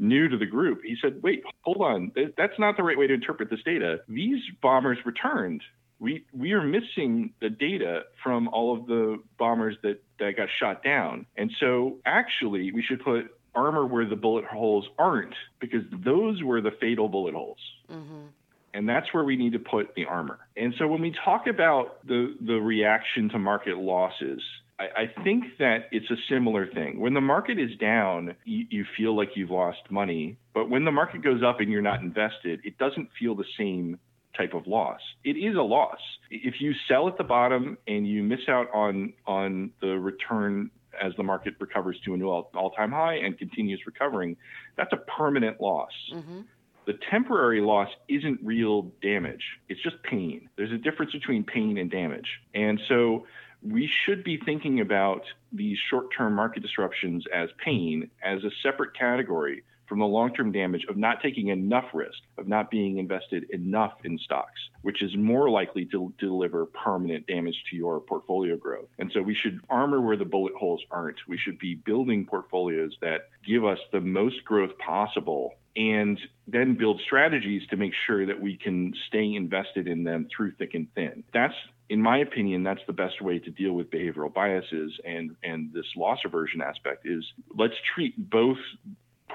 new 0.00 0.28
to 0.28 0.36
the 0.36 0.46
group, 0.46 0.80
he 0.84 0.96
said, 1.00 1.22
wait, 1.22 1.44
hold 1.60 1.82
on, 1.82 2.10
that's 2.36 2.58
not 2.58 2.76
the 2.76 2.82
right 2.82 2.98
way 2.98 3.06
to 3.06 3.14
interpret 3.14 3.50
this 3.50 3.62
data. 3.64 4.00
These 4.08 4.40
bombers 4.60 4.98
returned. 5.04 5.62
We, 6.00 6.24
we 6.32 6.52
are 6.52 6.62
missing 6.64 7.34
the 7.40 7.50
data 7.50 8.04
from 8.22 8.48
all 8.48 8.76
of 8.76 8.86
the 8.86 9.22
bombers 9.38 9.76
that, 9.82 10.02
that 10.18 10.36
got 10.36 10.48
shot 10.58 10.82
down. 10.82 11.26
And 11.36 11.52
so 11.60 11.98
actually, 12.06 12.72
we 12.72 12.82
should 12.82 13.04
put 13.04 13.36
armor 13.54 13.84
where 13.84 14.06
the 14.06 14.16
bullet 14.16 14.46
holes 14.46 14.88
aren't 14.98 15.34
because 15.60 15.82
those 15.92 16.42
were 16.42 16.62
the 16.62 16.70
fatal 16.70 17.08
bullet 17.08 17.34
holes. 17.34 17.58
Mm-hmm. 17.90 18.28
And 18.72 18.88
that's 18.88 19.12
where 19.12 19.24
we 19.24 19.36
need 19.36 19.52
to 19.52 19.58
put 19.58 19.94
the 19.94 20.06
armor. 20.06 20.38
And 20.56 20.72
so 20.78 20.86
when 20.86 21.02
we 21.02 21.14
talk 21.24 21.46
about 21.46 22.06
the, 22.06 22.36
the 22.40 22.54
reaction 22.54 23.28
to 23.30 23.38
market 23.38 23.76
losses, 23.76 24.40
I, 24.80 25.02
I 25.02 25.22
think 25.22 25.44
that 25.58 25.88
it's 25.92 26.10
a 26.10 26.16
similar 26.28 26.66
thing. 26.66 27.00
When 27.00 27.14
the 27.14 27.20
market 27.20 27.58
is 27.58 27.76
down, 27.78 28.34
you, 28.44 28.66
you 28.70 28.84
feel 28.96 29.14
like 29.16 29.30
you've 29.34 29.50
lost 29.50 29.78
money. 29.90 30.38
But 30.54 30.70
when 30.70 30.84
the 30.84 30.90
market 30.90 31.22
goes 31.22 31.42
up 31.46 31.60
and 31.60 31.70
you're 31.70 31.82
not 31.82 32.00
invested, 32.00 32.60
it 32.64 32.78
doesn't 32.78 33.10
feel 33.18 33.34
the 33.34 33.44
same 33.58 33.98
type 34.36 34.54
of 34.54 34.66
loss. 34.66 35.00
It 35.24 35.36
is 35.36 35.56
a 35.56 35.62
loss. 35.62 35.98
If 36.30 36.54
you 36.60 36.72
sell 36.88 37.08
at 37.08 37.18
the 37.18 37.24
bottom 37.24 37.76
and 37.86 38.06
you 38.06 38.22
miss 38.22 38.40
out 38.48 38.68
on 38.72 39.12
on 39.26 39.72
the 39.80 39.98
return 39.98 40.70
as 41.00 41.12
the 41.16 41.22
market 41.22 41.54
recovers 41.60 41.98
to 42.04 42.14
a 42.14 42.16
new 42.16 42.28
all, 42.28 42.72
time 42.76 42.92
high 42.92 43.16
and 43.16 43.38
continues 43.38 43.80
recovering, 43.86 44.36
that's 44.76 44.92
a 44.92 44.98
permanent 45.18 45.60
loss. 45.60 45.90
Mm-hmm. 46.14 46.40
The 46.86 46.94
temporary 47.10 47.60
loss 47.60 47.88
isn't 48.08 48.40
real 48.42 48.90
damage. 49.02 49.42
It's 49.68 49.82
just 49.82 50.02
pain. 50.02 50.48
There's 50.56 50.72
a 50.72 50.78
difference 50.78 51.12
between 51.12 51.44
pain 51.44 51.78
and 51.78 51.90
damage. 51.90 52.26
And 52.54 52.80
so 52.88 53.26
we 53.62 53.90
should 54.04 54.24
be 54.24 54.38
thinking 54.38 54.80
about 54.80 55.22
these 55.52 55.78
short 55.90 56.06
term 56.16 56.34
market 56.34 56.62
disruptions 56.62 57.24
as 57.34 57.50
pain 57.62 58.10
as 58.22 58.42
a 58.44 58.50
separate 58.62 58.94
category 58.94 59.62
from 59.90 59.98
the 59.98 60.06
long 60.06 60.32
term 60.32 60.52
damage 60.52 60.86
of 60.88 60.96
not 60.96 61.20
taking 61.20 61.48
enough 61.48 61.86
risk, 61.92 62.20
of 62.38 62.46
not 62.46 62.70
being 62.70 62.98
invested 62.98 63.50
enough 63.50 63.94
in 64.04 64.16
stocks, 64.18 64.60
which 64.82 65.02
is 65.02 65.16
more 65.16 65.50
likely 65.50 65.84
to 65.86 66.14
deliver 66.16 66.66
permanent 66.66 67.26
damage 67.26 67.64
to 67.68 67.76
your 67.76 67.98
portfolio 67.98 68.56
growth. 68.56 68.86
And 69.00 69.10
so 69.12 69.20
we 69.20 69.34
should 69.34 69.60
armor 69.68 70.00
where 70.00 70.16
the 70.16 70.24
bullet 70.24 70.54
holes 70.54 70.80
aren't. 70.92 71.18
We 71.26 71.36
should 71.36 71.58
be 71.58 71.74
building 71.74 72.24
portfolios 72.24 72.96
that 73.02 73.30
give 73.44 73.64
us 73.64 73.80
the 73.90 74.00
most 74.00 74.44
growth 74.44 74.78
possible 74.78 75.54
and 75.74 76.20
then 76.46 76.74
build 76.74 77.00
strategies 77.00 77.66
to 77.70 77.76
make 77.76 77.92
sure 78.06 78.26
that 78.26 78.40
we 78.40 78.56
can 78.56 78.94
stay 79.08 79.34
invested 79.34 79.88
in 79.88 80.04
them 80.04 80.28
through 80.34 80.52
thick 80.52 80.74
and 80.74 80.86
thin. 80.94 81.24
That's 81.34 81.54
in 81.90 82.00
my 82.00 82.18
opinion, 82.18 82.62
that's 82.62 82.80
the 82.86 82.92
best 82.92 83.20
way 83.20 83.40
to 83.40 83.50
deal 83.50 83.72
with 83.72 83.90
behavioral 83.90 84.32
biases 84.32 84.92
and, 85.04 85.34
and 85.42 85.72
this 85.72 85.86
loss 85.96 86.20
aversion 86.24 86.62
aspect 86.62 87.04
is 87.04 87.24
let's 87.56 87.74
treat 87.94 88.14
both 88.30 88.58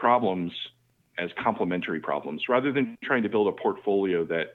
problems 0.06 0.52
as 1.18 1.32
complementary 1.44 2.00
problems 2.00 2.44
rather 2.48 2.72
than 2.72 2.96
trying 3.04 3.24
to 3.24 3.30
build 3.30 3.48
a 3.48 3.52
portfolio 3.52 4.24
that 4.24 4.54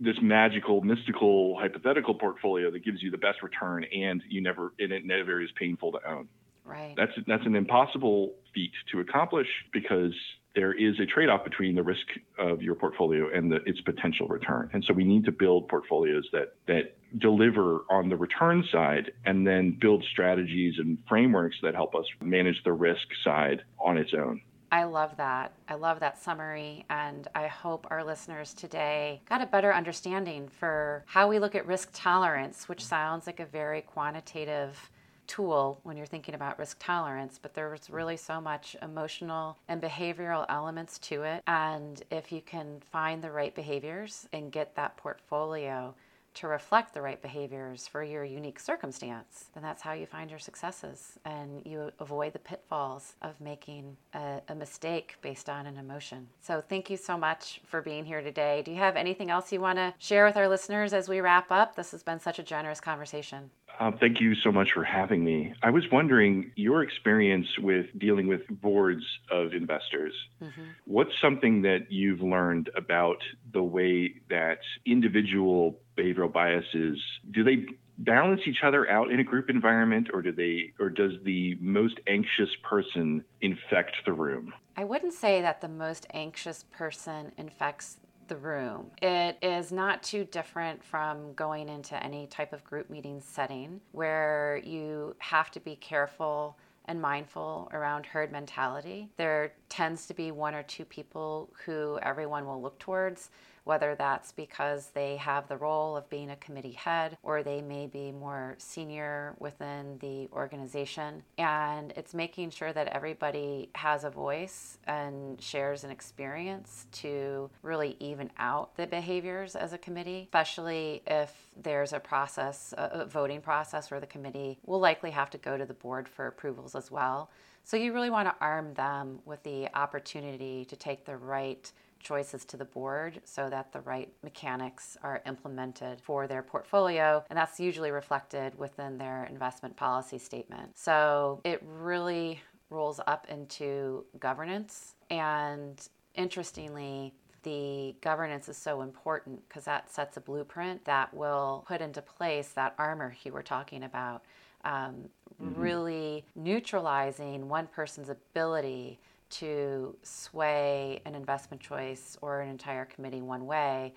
this 0.00 0.16
magical, 0.20 0.80
mystical, 0.80 1.56
hypothetical 1.56 2.14
portfolio 2.14 2.68
that 2.72 2.84
gives 2.84 3.00
you 3.00 3.12
the 3.12 3.18
best 3.18 3.44
return 3.44 3.84
and 3.84 4.24
you 4.28 4.40
never 4.42 4.72
and 4.80 4.90
it 4.90 5.04
never 5.04 5.40
is 5.40 5.50
painful 5.56 5.92
to 5.92 6.00
own. 6.10 6.26
Right. 6.64 6.94
That's 6.96 7.12
that's 7.28 7.46
an 7.46 7.54
impossible 7.54 8.34
feat 8.52 8.72
to 8.90 8.98
accomplish 8.98 9.46
because 9.72 10.12
there 10.56 10.72
is 10.72 10.98
a 10.98 11.06
trade-off 11.06 11.44
between 11.44 11.76
the 11.76 11.82
risk 11.82 12.06
of 12.38 12.60
your 12.60 12.74
portfolio 12.74 13.28
and 13.32 13.52
the, 13.52 13.58
its 13.66 13.80
potential 13.82 14.26
return. 14.26 14.70
And 14.72 14.82
so 14.84 14.94
we 14.94 15.04
need 15.04 15.26
to 15.26 15.32
build 15.32 15.68
portfolios 15.68 16.26
that 16.32 16.54
that 16.66 16.96
deliver 17.16 17.84
on 17.88 18.08
the 18.08 18.16
return 18.16 18.64
side 18.72 19.12
and 19.24 19.46
then 19.46 19.78
build 19.80 20.04
strategies 20.10 20.74
and 20.78 20.98
frameworks 21.08 21.56
that 21.62 21.74
help 21.74 21.94
us 21.94 22.06
manage 22.20 22.60
the 22.64 22.72
risk 22.72 23.06
side 23.22 23.62
on 23.78 23.96
its 23.96 24.12
own. 24.12 24.40
I 24.72 24.84
love 24.84 25.16
that. 25.16 25.52
I 25.68 25.74
love 25.74 26.00
that 26.00 26.18
summary. 26.18 26.84
And 26.90 27.28
I 27.34 27.46
hope 27.46 27.86
our 27.90 28.02
listeners 28.04 28.52
today 28.52 29.20
got 29.28 29.42
a 29.42 29.46
better 29.46 29.72
understanding 29.72 30.48
for 30.48 31.04
how 31.06 31.28
we 31.28 31.38
look 31.38 31.54
at 31.54 31.66
risk 31.66 31.90
tolerance, 31.92 32.68
which 32.68 32.84
sounds 32.84 33.26
like 33.26 33.40
a 33.40 33.46
very 33.46 33.82
quantitative 33.82 34.90
tool 35.26 35.80
when 35.82 35.96
you're 35.96 36.06
thinking 36.06 36.34
about 36.34 36.58
risk 36.58 36.76
tolerance, 36.80 37.38
but 37.40 37.54
there's 37.54 37.90
really 37.90 38.16
so 38.16 38.40
much 38.40 38.76
emotional 38.82 39.58
and 39.68 39.82
behavioral 39.82 40.46
elements 40.48 40.98
to 41.00 41.22
it. 41.22 41.42
And 41.46 42.02
if 42.10 42.32
you 42.32 42.40
can 42.40 42.80
find 42.80 43.22
the 43.22 43.30
right 43.30 43.54
behaviors 43.54 44.28
and 44.32 44.52
get 44.52 44.74
that 44.76 44.96
portfolio 44.96 45.94
to 46.36 46.48
reflect 46.48 46.94
the 46.94 47.02
right 47.02 47.20
behaviors 47.20 47.86
for 47.86 48.02
your 48.02 48.24
unique 48.24 48.60
circumstance, 48.60 49.50
then 49.54 49.62
that's 49.62 49.82
how 49.82 49.92
you 49.92 50.06
find 50.06 50.30
your 50.30 50.38
successes 50.38 51.18
and 51.24 51.64
you 51.64 51.90
avoid 51.98 52.32
the 52.32 52.38
pitfalls 52.38 53.14
of 53.22 53.40
making 53.40 53.96
a, 54.14 54.40
a, 54.48 54.54
mistake 54.54 55.16
based 55.22 55.48
on 55.48 55.66
an 55.66 55.76
emotion. 55.76 56.26
So, 56.40 56.62
thank 56.66 56.90
you 56.90 56.96
so 56.96 57.16
much 57.16 57.60
for 57.66 57.82
being 57.82 58.04
here 58.04 58.22
today. 58.22 58.62
Do 58.64 58.70
you 58.70 58.78
have 58.78 58.96
anything 58.96 59.30
else 59.30 59.52
you 59.52 59.60
want 59.60 59.78
to 59.78 59.94
share 59.98 60.24
with 60.24 60.36
our 60.36 60.48
listeners 60.48 60.92
as 60.92 61.08
we 61.08 61.20
wrap 61.20 61.50
up? 61.50 61.76
This 61.76 61.90
has 61.92 62.02
been 62.02 62.20
such 62.20 62.38
a 62.38 62.42
generous 62.42 62.80
conversation. 62.80 63.50
Um, 63.78 63.98
thank 63.98 64.20
you 64.20 64.34
so 64.34 64.50
much 64.50 64.72
for 64.72 64.84
having 64.84 65.24
me. 65.24 65.54
I 65.62 65.70
was 65.70 65.84
wondering 65.90 66.52
your 66.56 66.82
experience 66.82 67.46
with 67.58 67.86
dealing 67.98 68.26
with 68.26 68.40
boards 68.48 69.04
of 69.30 69.52
investors. 69.52 70.14
Mm-hmm. 70.42 70.62
What's 70.86 71.12
something 71.20 71.62
that 71.62 71.90
you've 71.90 72.20
learned 72.22 72.70
about 72.74 73.18
the 73.52 73.62
way 73.62 74.14
that 74.30 74.60
individual 74.86 75.78
behavioral 75.96 76.32
biases 76.32 76.98
do 77.30 77.42
they 77.42 77.66
balance 77.98 78.42
each 78.46 78.62
other 78.62 78.88
out 78.90 79.10
in 79.10 79.20
a 79.20 79.24
group 79.24 79.48
environment 79.48 80.08
or 80.12 80.20
do 80.20 80.30
they 80.32 80.72
or 80.78 80.90
does 80.90 81.12
the 81.24 81.56
most 81.60 81.98
anxious 82.06 82.50
person 82.62 83.24
infect 83.40 83.92
the 84.04 84.12
room? 84.12 84.52
I 84.76 84.84
wouldn't 84.84 85.14
say 85.14 85.40
that 85.40 85.60
the 85.62 85.68
most 85.68 86.06
anxious 86.12 86.64
person 86.70 87.32
infects 87.38 87.98
the 88.28 88.36
room. 88.36 88.90
It 89.02 89.38
is 89.42 89.72
not 89.72 90.02
too 90.02 90.24
different 90.24 90.82
from 90.82 91.32
going 91.34 91.68
into 91.68 92.02
any 92.02 92.26
type 92.26 92.52
of 92.52 92.64
group 92.64 92.90
meeting 92.90 93.20
setting 93.20 93.80
where 93.92 94.60
you 94.64 95.14
have 95.18 95.50
to 95.52 95.60
be 95.60 95.76
careful 95.76 96.56
and 96.86 97.00
mindful 97.00 97.68
around 97.72 98.06
herd 98.06 98.30
mentality. 98.30 99.08
There 99.16 99.52
tends 99.68 100.06
to 100.06 100.14
be 100.14 100.30
one 100.30 100.54
or 100.54 100.62
two 100.62 100.84
people 100.84 101.50
who 101.64 101.98
everyone 102.02 102.46
will 102.46 102.60
look 102.60 102.78
towards 102.78 103.30
whether 103.66 103.96
that's 103.96 104.30
because 104.30 104.90
they 104.94 105.16
have 105.16 105.48
the 105.48 105.56
role 105.56 105.96
of 105.96 106.08
being 106.08 106.30
a 106.30 106.36
committee 106.36 106.70
head 106.70 107.18
or 107.24 107.42
they 107.42 107.60
may 107.60 107.88
be 107.88 108.12
more 108.12 108.54
senior 108.58 109.34
within 109.40 109.98
the 109.98 110.28
organization. 110.32 111.20
And 111.36 111.92
it's 111.96 112.14
making 112.14 112.50
sure 112.50 112.72
that 112.72 112.86
everybody 112.86 113.70
has 113.74 114.04
a 114.04 114.10
voice 114.10 114.78
and 114.86 115.42
shares 115.42 115.82
an 115.82 115.90
experience 115.90 116.86
to 116.92 117.50
really 117.62 117.96
even 117.98 118.30
out 118.38 118.76
the 118.76 118.86
behaviors 118.86 119.56
as 119.56 119.72
a 119.72 119.78
committee, 119.78 120.28
especially 120.32 121.02
if 121.04 121.32
there's 121.60 121.92
a 121.92 121.98
process, 121.98 122.72
a 122.76 123.04
voting 123.04 123.40
process 123.40 123.90
where 123.90 123.98
the 123.98 124.06
committee 124.06 124.58
will 124.64 124.78
likely 124.78 125.10
have 125.10 125.30
to 125.30 125.38
go 125.38 125.58
to 125.58 125.66
the 125.66 125.74
board 125.74 126.08
for 126.08 126.28
approvals 126.28 126.76
as 126.76 126.92
well. 126.92 127.30
So 127.66 127.76
you 127.76 127.92
really 127.92 128.10
want 128.10 128.28
to 128.28 128.34
arm 128.40 128.74
them 128.74 129.18
with 129.24 129.42
the 129.42 129.68
opportunity 129.76 130.64
to 130.66 130.76
take 130.76 131.04
the 131.04 131.16
right 131.16 131.68
choices 131.98 132.44
to 132.44 132.56
the 132.56 132.64
board 132.64 133.20
so 133.24 133.50
that 133.50 133.72
the 133.72 133.80
right 133.80 134.08
mechanics 134.22 134.96
are 135.02 135.20
implemented 135.26 136.00
for 136.00 136.28
their 136.28 136.44
portfolio. 136.44 137.24
And 137.28 137.36
that's 137.36 137.58
usually 137.58 137.90
reflected 137.90 138.56
within 138.56 138.98
their 138.98 139.24
investment 139.24 139.76
policy 139.76 140.18
statement. 140.18 140.78
So 140.78 141.40
it 141.42 141.60
really 141.66 142.40
rolls 142.70 143.00
up 143.08 143.26
into 143.28 144.04
governance. 144.20 144.94
And 145.10 145.80
interestingly, 146.14 147.14
the 147.42 147.96
governance 148.00 148.48
is 148.48 148.56
so 148.56 148.82
important 148.82 149.40
because 149.48 149.64
that 149.64 149.90
sets 149.90 150.16
a 150.16 150.20
blueprint 150.20 150.84
that 150.84 151.12
will 151.12 151.64
put 151.66 151.80
into 151.80 152.00
place 152.00 152.50
that 152.50 152.76
armor 152.78 153.16
you 153.24 153.32
were 153.32 153.42
talking 153.42 153.82
about, 153.82 154.22
um, 154.66 155.08
mm-hmm. 155.42 155.60
really 155.60 156.24
neutralizing 156.34 157.48
one 157.48 157.68
person's 157.68 158.08
ability 158.08 158.98
to 159.28 159.96
sway 160.02 161.00
an 161.04 161.14
investment 161.14 161.60
choice 161.60 162.16
or 162.20 162.40
an 162.40 162.48
entire 162.48 162.84
committee 162.84 163.22
one 163.22 163.46
way. 163.46 163.94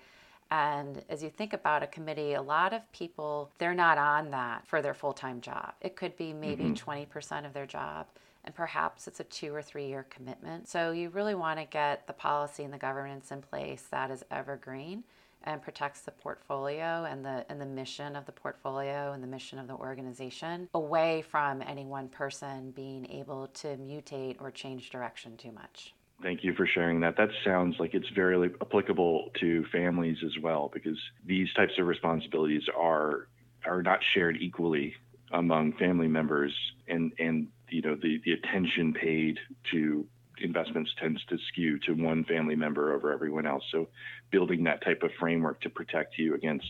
And 0.50 1.04
as 1.08 1.22
you 1.22 1.30
think 1.30 1.52
about 1.52 1.82
a 1.82 1.86
committee, 1.86 2.34
a 2.34 2.42
lot 2.42 2.72
of 2.72 2.90
people, 2.92 3.50
they're 3.58 3.74
not 3.74 3.98
on 3.98 4.30
that 4.32 4.66
for 4.66 4.82
their 4.82 4.94
full 4.94 5.12
time 5.12 5.40
job. 5.40 5.74
It 5.80 5.94
could 5.94 6.16
be 6.16 6.32
maybe 6.32 6.64
mm-hmm. 6.64 6.90
20% 6.90 7.46
of 7.46 7.52
their 7.52 7.66
job, 7.66 8.06
and 8.44 8.54
perhaps 8.54 9.06
it's 9.06 9.20
a 9.20 9.24
two 9.24 9.54
or 9.54 9.62
three 9.62 9.86
year 9.86 10.06
commitment. 10.10 10.68
So 10.68 10.90
you 10.90 11.10
really 11.10 11.36
want 11.36 11.60
to 11.60 11.66
get 11.66 12.06
the 12.06 12.12
policy 12.12 12.64
and 12.64 12.72
the 12.72 12.78
governance 12.78 13.30
in 13.30 13.42
place 13.42 13.84
that 13.90 14.10
is 14.10 14.24
evergreen 14.30 15.04
and 15.44 15.62
protects 15.62 16.02
the 16.02 16.10
portfolio 16.10 17.04
and 17.04 17.24
the 17.24 17.44
and 17.48 17.60
the 17.60 17.66
mission 17.66 18.16
of 18.16 18.26
the 18.26 18.32
portfolio 18.32 19.12
and 19.12 19.22
the 19.22 19.26
mission 19.26 19.58
of 19.58 19.66
the 19.66 19.74
organization 19.74 20.68
away 20.74 21.22
from 21.22 21.62
any 21.62 21.84
one 21.84 22.08
person 22.08 22.70
being 22.72 23.10
able 23.10 23.46
to 23.48 23.68
mutate 23.76 24.36
or 24.40 24.50
change 24.50 24.90
direction 24.90 25.36
too 25.36 25.52
much. 25.52 25.94
Thank 26.22 26.44
you 26.44 26.54
for 26.54 26.66
sharing 26.66 27.00
that. 27.00 27.16
That 27.16 27.30
sounds 27.44 27.76
like 27.78 27.94
it's 27.94 28.08
very 28.10 28.50
applicable 28.60 29.30
to 29.40 29.64
families 29.72 30.18
as 30.24 30.32
well 30.42 30.70
because 30.72 30.98
these 31.24 31.52
types 31.54 31.72
of 31.78 31.86
responsibilities 31.86 32.62
are 32.76 33.28
are 33.64 33.82
not 33.82 34.00
shared 34.12 34.36
equally 34.40 34.94
among 35.32 35.72
family 35.74 36.08
members 36.08 36.54
and 36.88 37.12
and 37.18 37.48
you 37.70 37.80
know 37.82 37.94
the 37.94 38.20
the 38.24 38.32
attention 38.32 38.92
paid 38.92 39.38
to 39.70 40.06
investments 40.42 40.90
tends 41.00 41.24
to 41.26 41.36
skew 41.48 41.78
to 41.80 41.92
one 41.92 42.24
family 42.24 42.56
member 42.56 42.94
over 42.94 43.12
everyone 43.12 43.46
else. 43.46 43.64
So 43.70 43.88
building 44.30 44.64
that 44.64 44.82
type 44.82 45.02
of 45.02 45.10
framework 45.18 45.60
to 45.62 45.70
protect 45.70 46.18
you 46.18 46.34
against 46.34 46.66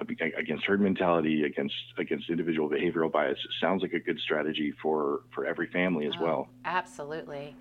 against 0.00 0.64
herd 0.64 0.80
mentality, 0.80 1.44
against 1.44 1.74
against 1.98 2.28
individual 2.28 2.68
behavioral 2.68 3.10
bias 3.10 3.38
sounds 3.60 3.82
like 3.82 3.92
a 3.92 4.00
good 4.00 4.18
strategy 4.18 4.72
for 4.82 5.20
for 5.34 5.46
every 5.46 5.68
family 5.68 6.06
as 6.06 6.14
oh, 6.18 6.24
well. 6.24 6.48
Absolutely, 6.64 7.54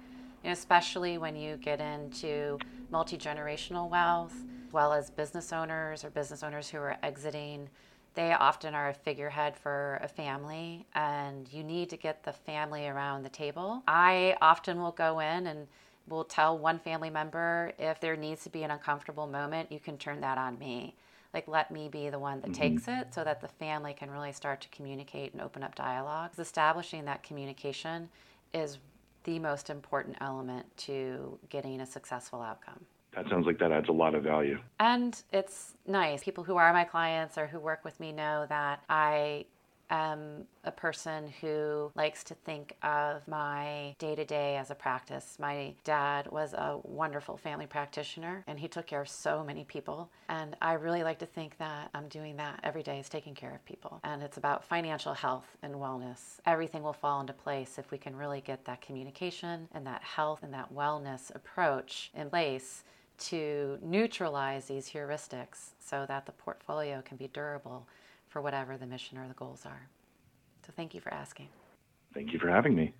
you 0.43 0.49
know, 0.49 0.53
especially 0.53 1.17
when 1.17 1.35
you 1.35 1.57
get 1.57 1.79
into 1.79 2.57
multi 2.89 3.17
generational 3.17 3.89
wealth, 3.89 4.33
as 4.67 4.73
well 4.73 4.93
as 4.93 5.11
business 5.11 5.53
owners 5.53 6.03
or 6.03 6.09
business 6.09 6.41
owners 6.43 6.69
who 6.69 6.77
are 6.77 6.97
exiting 7.03 7.69
they 8.15 8.33
often 8.33 8.75
are 8.75 8.89
a 8.89 8.93
figurehead 8.93 9.55
for 9.57 9.99
a 10.03 10.07
family, 10.07 10.85
and 10.93 11.51
you 11.51 11.63
need 11.63 11.89
to 11.89 11.97
get 11.97 12.23
the 12.23 12.33
family 12.33 12.87
around 12.87 13.23
the 13.23 13.29
table. 13.29 13.81
I 13.87 14.37
often 14.41 14.81
will 14.81 14.91
go 14.91 15.19
in 15.19 15.47
and 15.47 15.67
will 16.07 16.23
tell 16.23 16.57
one 16.57 16.79
family 16.79 17.09
member 17.09 17.73
if 17.79 17.99
there 17.99 18.15
needs 18.15 18.43
to 18.43 18.49
be 18.49 18.63
an 18.63 18.71
uncomfortable 18.71 19.25
moment, 19.25 19.71
you 19.71 19.79
can 19.79 19.97
turn 19.97 20.21
that 20.21 20.37
on 20.37 20.59
me. 20.59 20.95
Like, 21.33 21.47
let 21.47 21.71
me 21.71 21.89
be 21.89 22.09
the 22.09 22.19
one 22.19 22.41
that 22.41 22.51
mm-hmm. 22.51 22.61
takes 22.61 22.87
it 22.87 23.13
so 23.13 23.23
that 23.23 23.41
the 23.41 23.47
family 23.47 23.93
can 23.93 24.11
really 24.11 24.31
start 24.31 24.61
to 24.61 24.69
communicate 24.69 25.33
and 25.33 25.41
open 25.41 25.63
up 25.63 25.73
dialogues. 25.73 26.37
Establishing 26.37 27.05
that 27.05 27.23
communication 27.23 28.09
is 28.53 28.77
the 29.23 29.39
most 29.39 29.71
important 29.71 30.17
element 30.21 30.65
to 30.77 31.39
getting 31.49 31.81
a 31.81 31.85
successful 31.85 32.41
outcome 32.41 32.85
that 33.15 33.29
sounds 33.29 33.45
like 33.45 33.59
that 33.59 33.71
adds 33.71 33.89
a 33.89 33.93
lot 33.93 34.15
of 34.15 34.23
value. 34.23 34.59
And 34.79 35.21
it's 35.31 35.73
nice. 35.85 36.23
People 36.23 36.43
who 36.43 36.57
are 36.57 36.73
my 36.73 36.83
clients 36.83 37.37
or 37.37 37.47
who 37.47 37.59
work 37.59 37.83
with 37.85 37.99
me 37.99 38.11
know 38.11 38.45
that 38.49 38.83
I 38.89 39.45
am 39.89 40.45
a 40.63 40.71
person 40.71 41.31
who 41.41 41.91
likes 41.95 42.23
to 42.23 42.33
think 42.33 42.75
of 42.81 43.27
my 43.27 43.95
day 43.99 44.15
to 44.15 44.25
day 44.25 44.57
as 44.57 44.71
a 44.71 44.75
practice. 44.75 45.37
My 45.39 45.73
dad 45.83 46.31
was 46.31 46.53
a 46.53 46.79
wonderful 46.83 47.37
family 47.37 47.67
practitioner 47.67 48.43
and 48.47 48.59
he 48.59 48.67
took 48.67 48.87
care 48.87 49.01
of 49.01 49.09
so 49.09 49.43
many 49.43 49.63
people. 49.65 50.09
And 50.29 50.55
I 50.61 50.73
really 50.73 51.03
like 51.03 51.19
to 51.19 51.25
think 51.25 51.57
that 51.59 51.89
I'm 51.93 52.07
doing 52.07 52.37
that 52.37 52.59
every 52.63 52.81
day 52.81 52.99
is 52.99 53.09
taking 53.09 53.35
care 53.35 53.53
of 53.53 53.63
people. 53.65 53.99
And 54.03 54.23
it's 54.23 54.37
about 54.37 54.63
financial 54.63 55.13
health 55.13 55.57
and 55.61 55.75
wellness. 55.75 56.39
Everything 56.45 56.81
will 56.81 56.93
fall 56.93 57.21
into 57.21 57.33
place 57.33 57.77
if 57.77 57.91
we 57.91 57.97
can 57.97 58.15
really 58.15 58.41
get 58.41 58.65
that 58.65 58.81
communication 58.81 59.67
and 59.73 59.85
that 59.85 60.01
health 60.01 60.43
and 60.43 60.53
that 60.53 60.73
wellness 60.73 61.33
approach 61.35 62.09
in 62.15 62.29
place 62.29 62.83
to 63.17 63.77
neutralize 63.81 64.65
these 64.65 64.89
heuristics 64.89 65.71
so 65.79 66.05
that 66.07 66.25
the 66.25 66.31
portfolio 66.31 67.01
can 67.03 67.17
be 67.17 67.27
durable 67.27 67.87
for 68.27 68.41
whatever 68.41 68.77
the 68.77 68.85
mission 68.85 69.17
or 69.17 69.27
the 69.27 69.33
goals 69.33 69.65
are. 69.65 69.87
So 70.65 70.73
thank 70.75 70.93
you 70.93 71.01
for 71.01 71.13
asking. 71.13 71.47
Thank 72.13 72.33
you 72.33 72.39
for 72.39 72.49
having 72.49 72.75
me. 72.75 72.93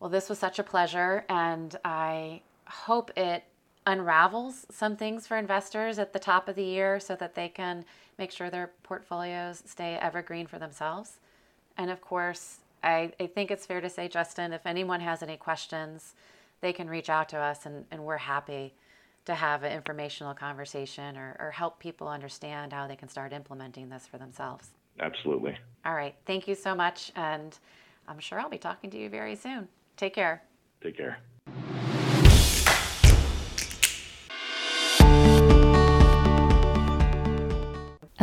Well, 0.00 0.10
this 0.10 0.28
was 0.28 0.38
such 0.38 0.58
a 0.58 0.62
pleasure, 0.62 1.24
and 1.28 1.76
I 1.84 2.42
hope 2.66 3.10
it 3.16 3.44
unravels 3.86 4.66
some 4.70 4.96
things 4.96 5.26
for 5.26 5.36
investors 5.36 5.98
at 5.98 6.12
the 6.12 6.18
top 6.18 6.48
of 6.48 6.56
the 6.56 6.64
year 6.64 6.98
so 6.98 7.14
that 7.16 7.34
they 7.34 7.48
can 7.48 7.84
make 8.18 8.30
sure 8.30 8.50
their 8.50 8.70
portfolios 8.82 9.62
stay 9.66 9.98
evergreen 10.00 10.46
for 10.46 10.58
themselves. 10.58 11.18
And 11.76 11.90
of 11.90 12.00
course, 12.00 12.58
I, 12.82 13.12
I 13.20 13.26
think 13.26 13.50
it's 13.50 13.66
fair 13.66 13.80
to 13.80 13.90
say, 13.90 14.08
Justin, 14.08 14.52
if 14.52 14.66
anyone 14.66 15.00
has 15.00 15.22
any 15.22 15.36
questions, 15.36 16.14
they 16.60 16.72
can 16.72 16.88
reach 16.88 17.10
out 17.10 17.28
to 17.30 17.38
us, 17.38 17.66
and, 17.66 17.84
and 17.90 18.04
we're 18.04 18.16
happy 18.16 18.74
to 19.26 19.34
have 19.34 19.62
an 19.62 19.72
informational 19.72 20.34
conversation 20.34 21.16
or, 21.16 21.36
or 21.38 21.50
help 21.50 21.78
people 21.78 22.08
understand 22.08 22.72
how 22.72 22.86
they 22.86 22.96
can 22.96 23.08
start 23.08 23.32
implementing 23.32 23.88
this 23.88 24.06
for 24.06 24.18
themselves. 24.18 24.70
Absolutely. 25.00 25.56
All 25.84 25.94
right. 25.94 26.14
Thank 26.26 26.46
you 26.48 26.54
so 26.54 26.74
much. 26.74 27.10
And 27.16 27.58
I'm 28.06 28.18
sure 28.18 28.38
I'll 28.40 28.48
be 28.48 28.58
talking 28.58 28.90
to 28.90 28.98
you 28.98 29.08
very 29.08 29.36
soon. 29.36 29.68
Take 29.96 30.14
care. 30.14 30.42
Take 30.82 30.96
care. 30.96 31.18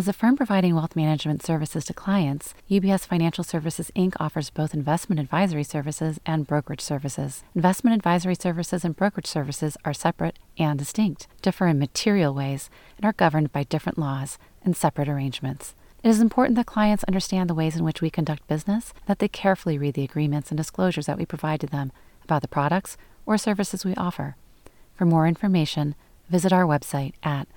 As 0.01 0.07
a 0.07 0.13
firm 0.13 0.35
providing 0.35 0.73
wealth 0.73 0.95
management 0.95 1.43
services 1.43 1.85
to 1.85 1.93
clients, 1.93 2.55
UBS 2.67 3.05
Financial 3.05 3.43
Services 3.43 3.91
Inc. 3.95 4.15
offers 4.19 4.49
both 4.49 4.73
investment 4.73 5.19
advisory 5.19 5.63
services 5.63 6.19
and 6.25 6.47
brokerage 6.47 6.81
services. 6.81 7.43
Investment 7.53 7.95
advisory 7.95 8.33
services 8.33 8.83
and 8.83 8.95
brokerage 8.95 9.27
services 9.27 9.77
are 9.85 9.93
separate 9.93 10.39
and 10.57 10.79
distinct, 10.79 11.27
differ 11.43 11.67
in 11.67 11.77
material 11.77 12.33
ways, 12.33 12.71
and 12.97 13.05
are 13.05 13.13
governed 13.13 13.51
by 13.51 13.61
different 13.61 13.99
laws 13.99 14.39
and 14.65 14.75
separate 14.75 15.07
arrangements. 15.07 15.75
It 16.01 16.09
is 16.09 16.19
important 16.19 16.55
that 16.55 16.65
clients 16.65 17.03
understand 17.03 17.47
the 17.47 17.53
ways 17.53 17.75
in 17.75 17.83
which 17.83 18.01
we 18.01 18.09
conduct 18.09 18.47
business, 18.47 18.95
that 19.05 19.19
they 19.19 19.27
carefully 19.27 19.77
read 19.77 19.93
the 19.93 20.03
agreements 20.03 20.49
and 20.49 20.57
disclosures 20.57 21.05
that 21.05 21.19
we 21.19 21.27
provide 21.27 21.59
to 21.59 21.67
them 21.67 21.91
about 22.23 22.41
the 22.41 22.47
products 22.47 22.97
or 23.27 23.37
services 23.37 23.85
we 23.85 23.93
offer. 23.93 24.35
For 24.95 25.05
more 25.05 25.27
information, 25.27 25.93
visit 26.27 26.51
our 26.51 26.65
website 26.65 27.13
at 27.21 27.47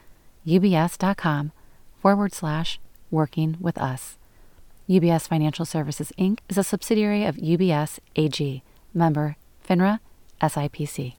ubs.com 0.46 1.52
forward 2.04 2.34
slash 2.34 2.78
working 3.10 3.56
with 3.58 3.78
us. 3.78 4.18
UBS 4.90 5.26
Financial 5.26 5.64
Services 5.64 6.12
Inc. 6.18 6.40
is 6.50 6.58
a 6.58 6.62
subsidiary 6.62 7.24
of 7.24 7.36
UBS 7.36 7.98
AG, 8.14 8.62
member 8.92 9.36
FINRA 9.66 10.00
SIPC. 10.42 11.14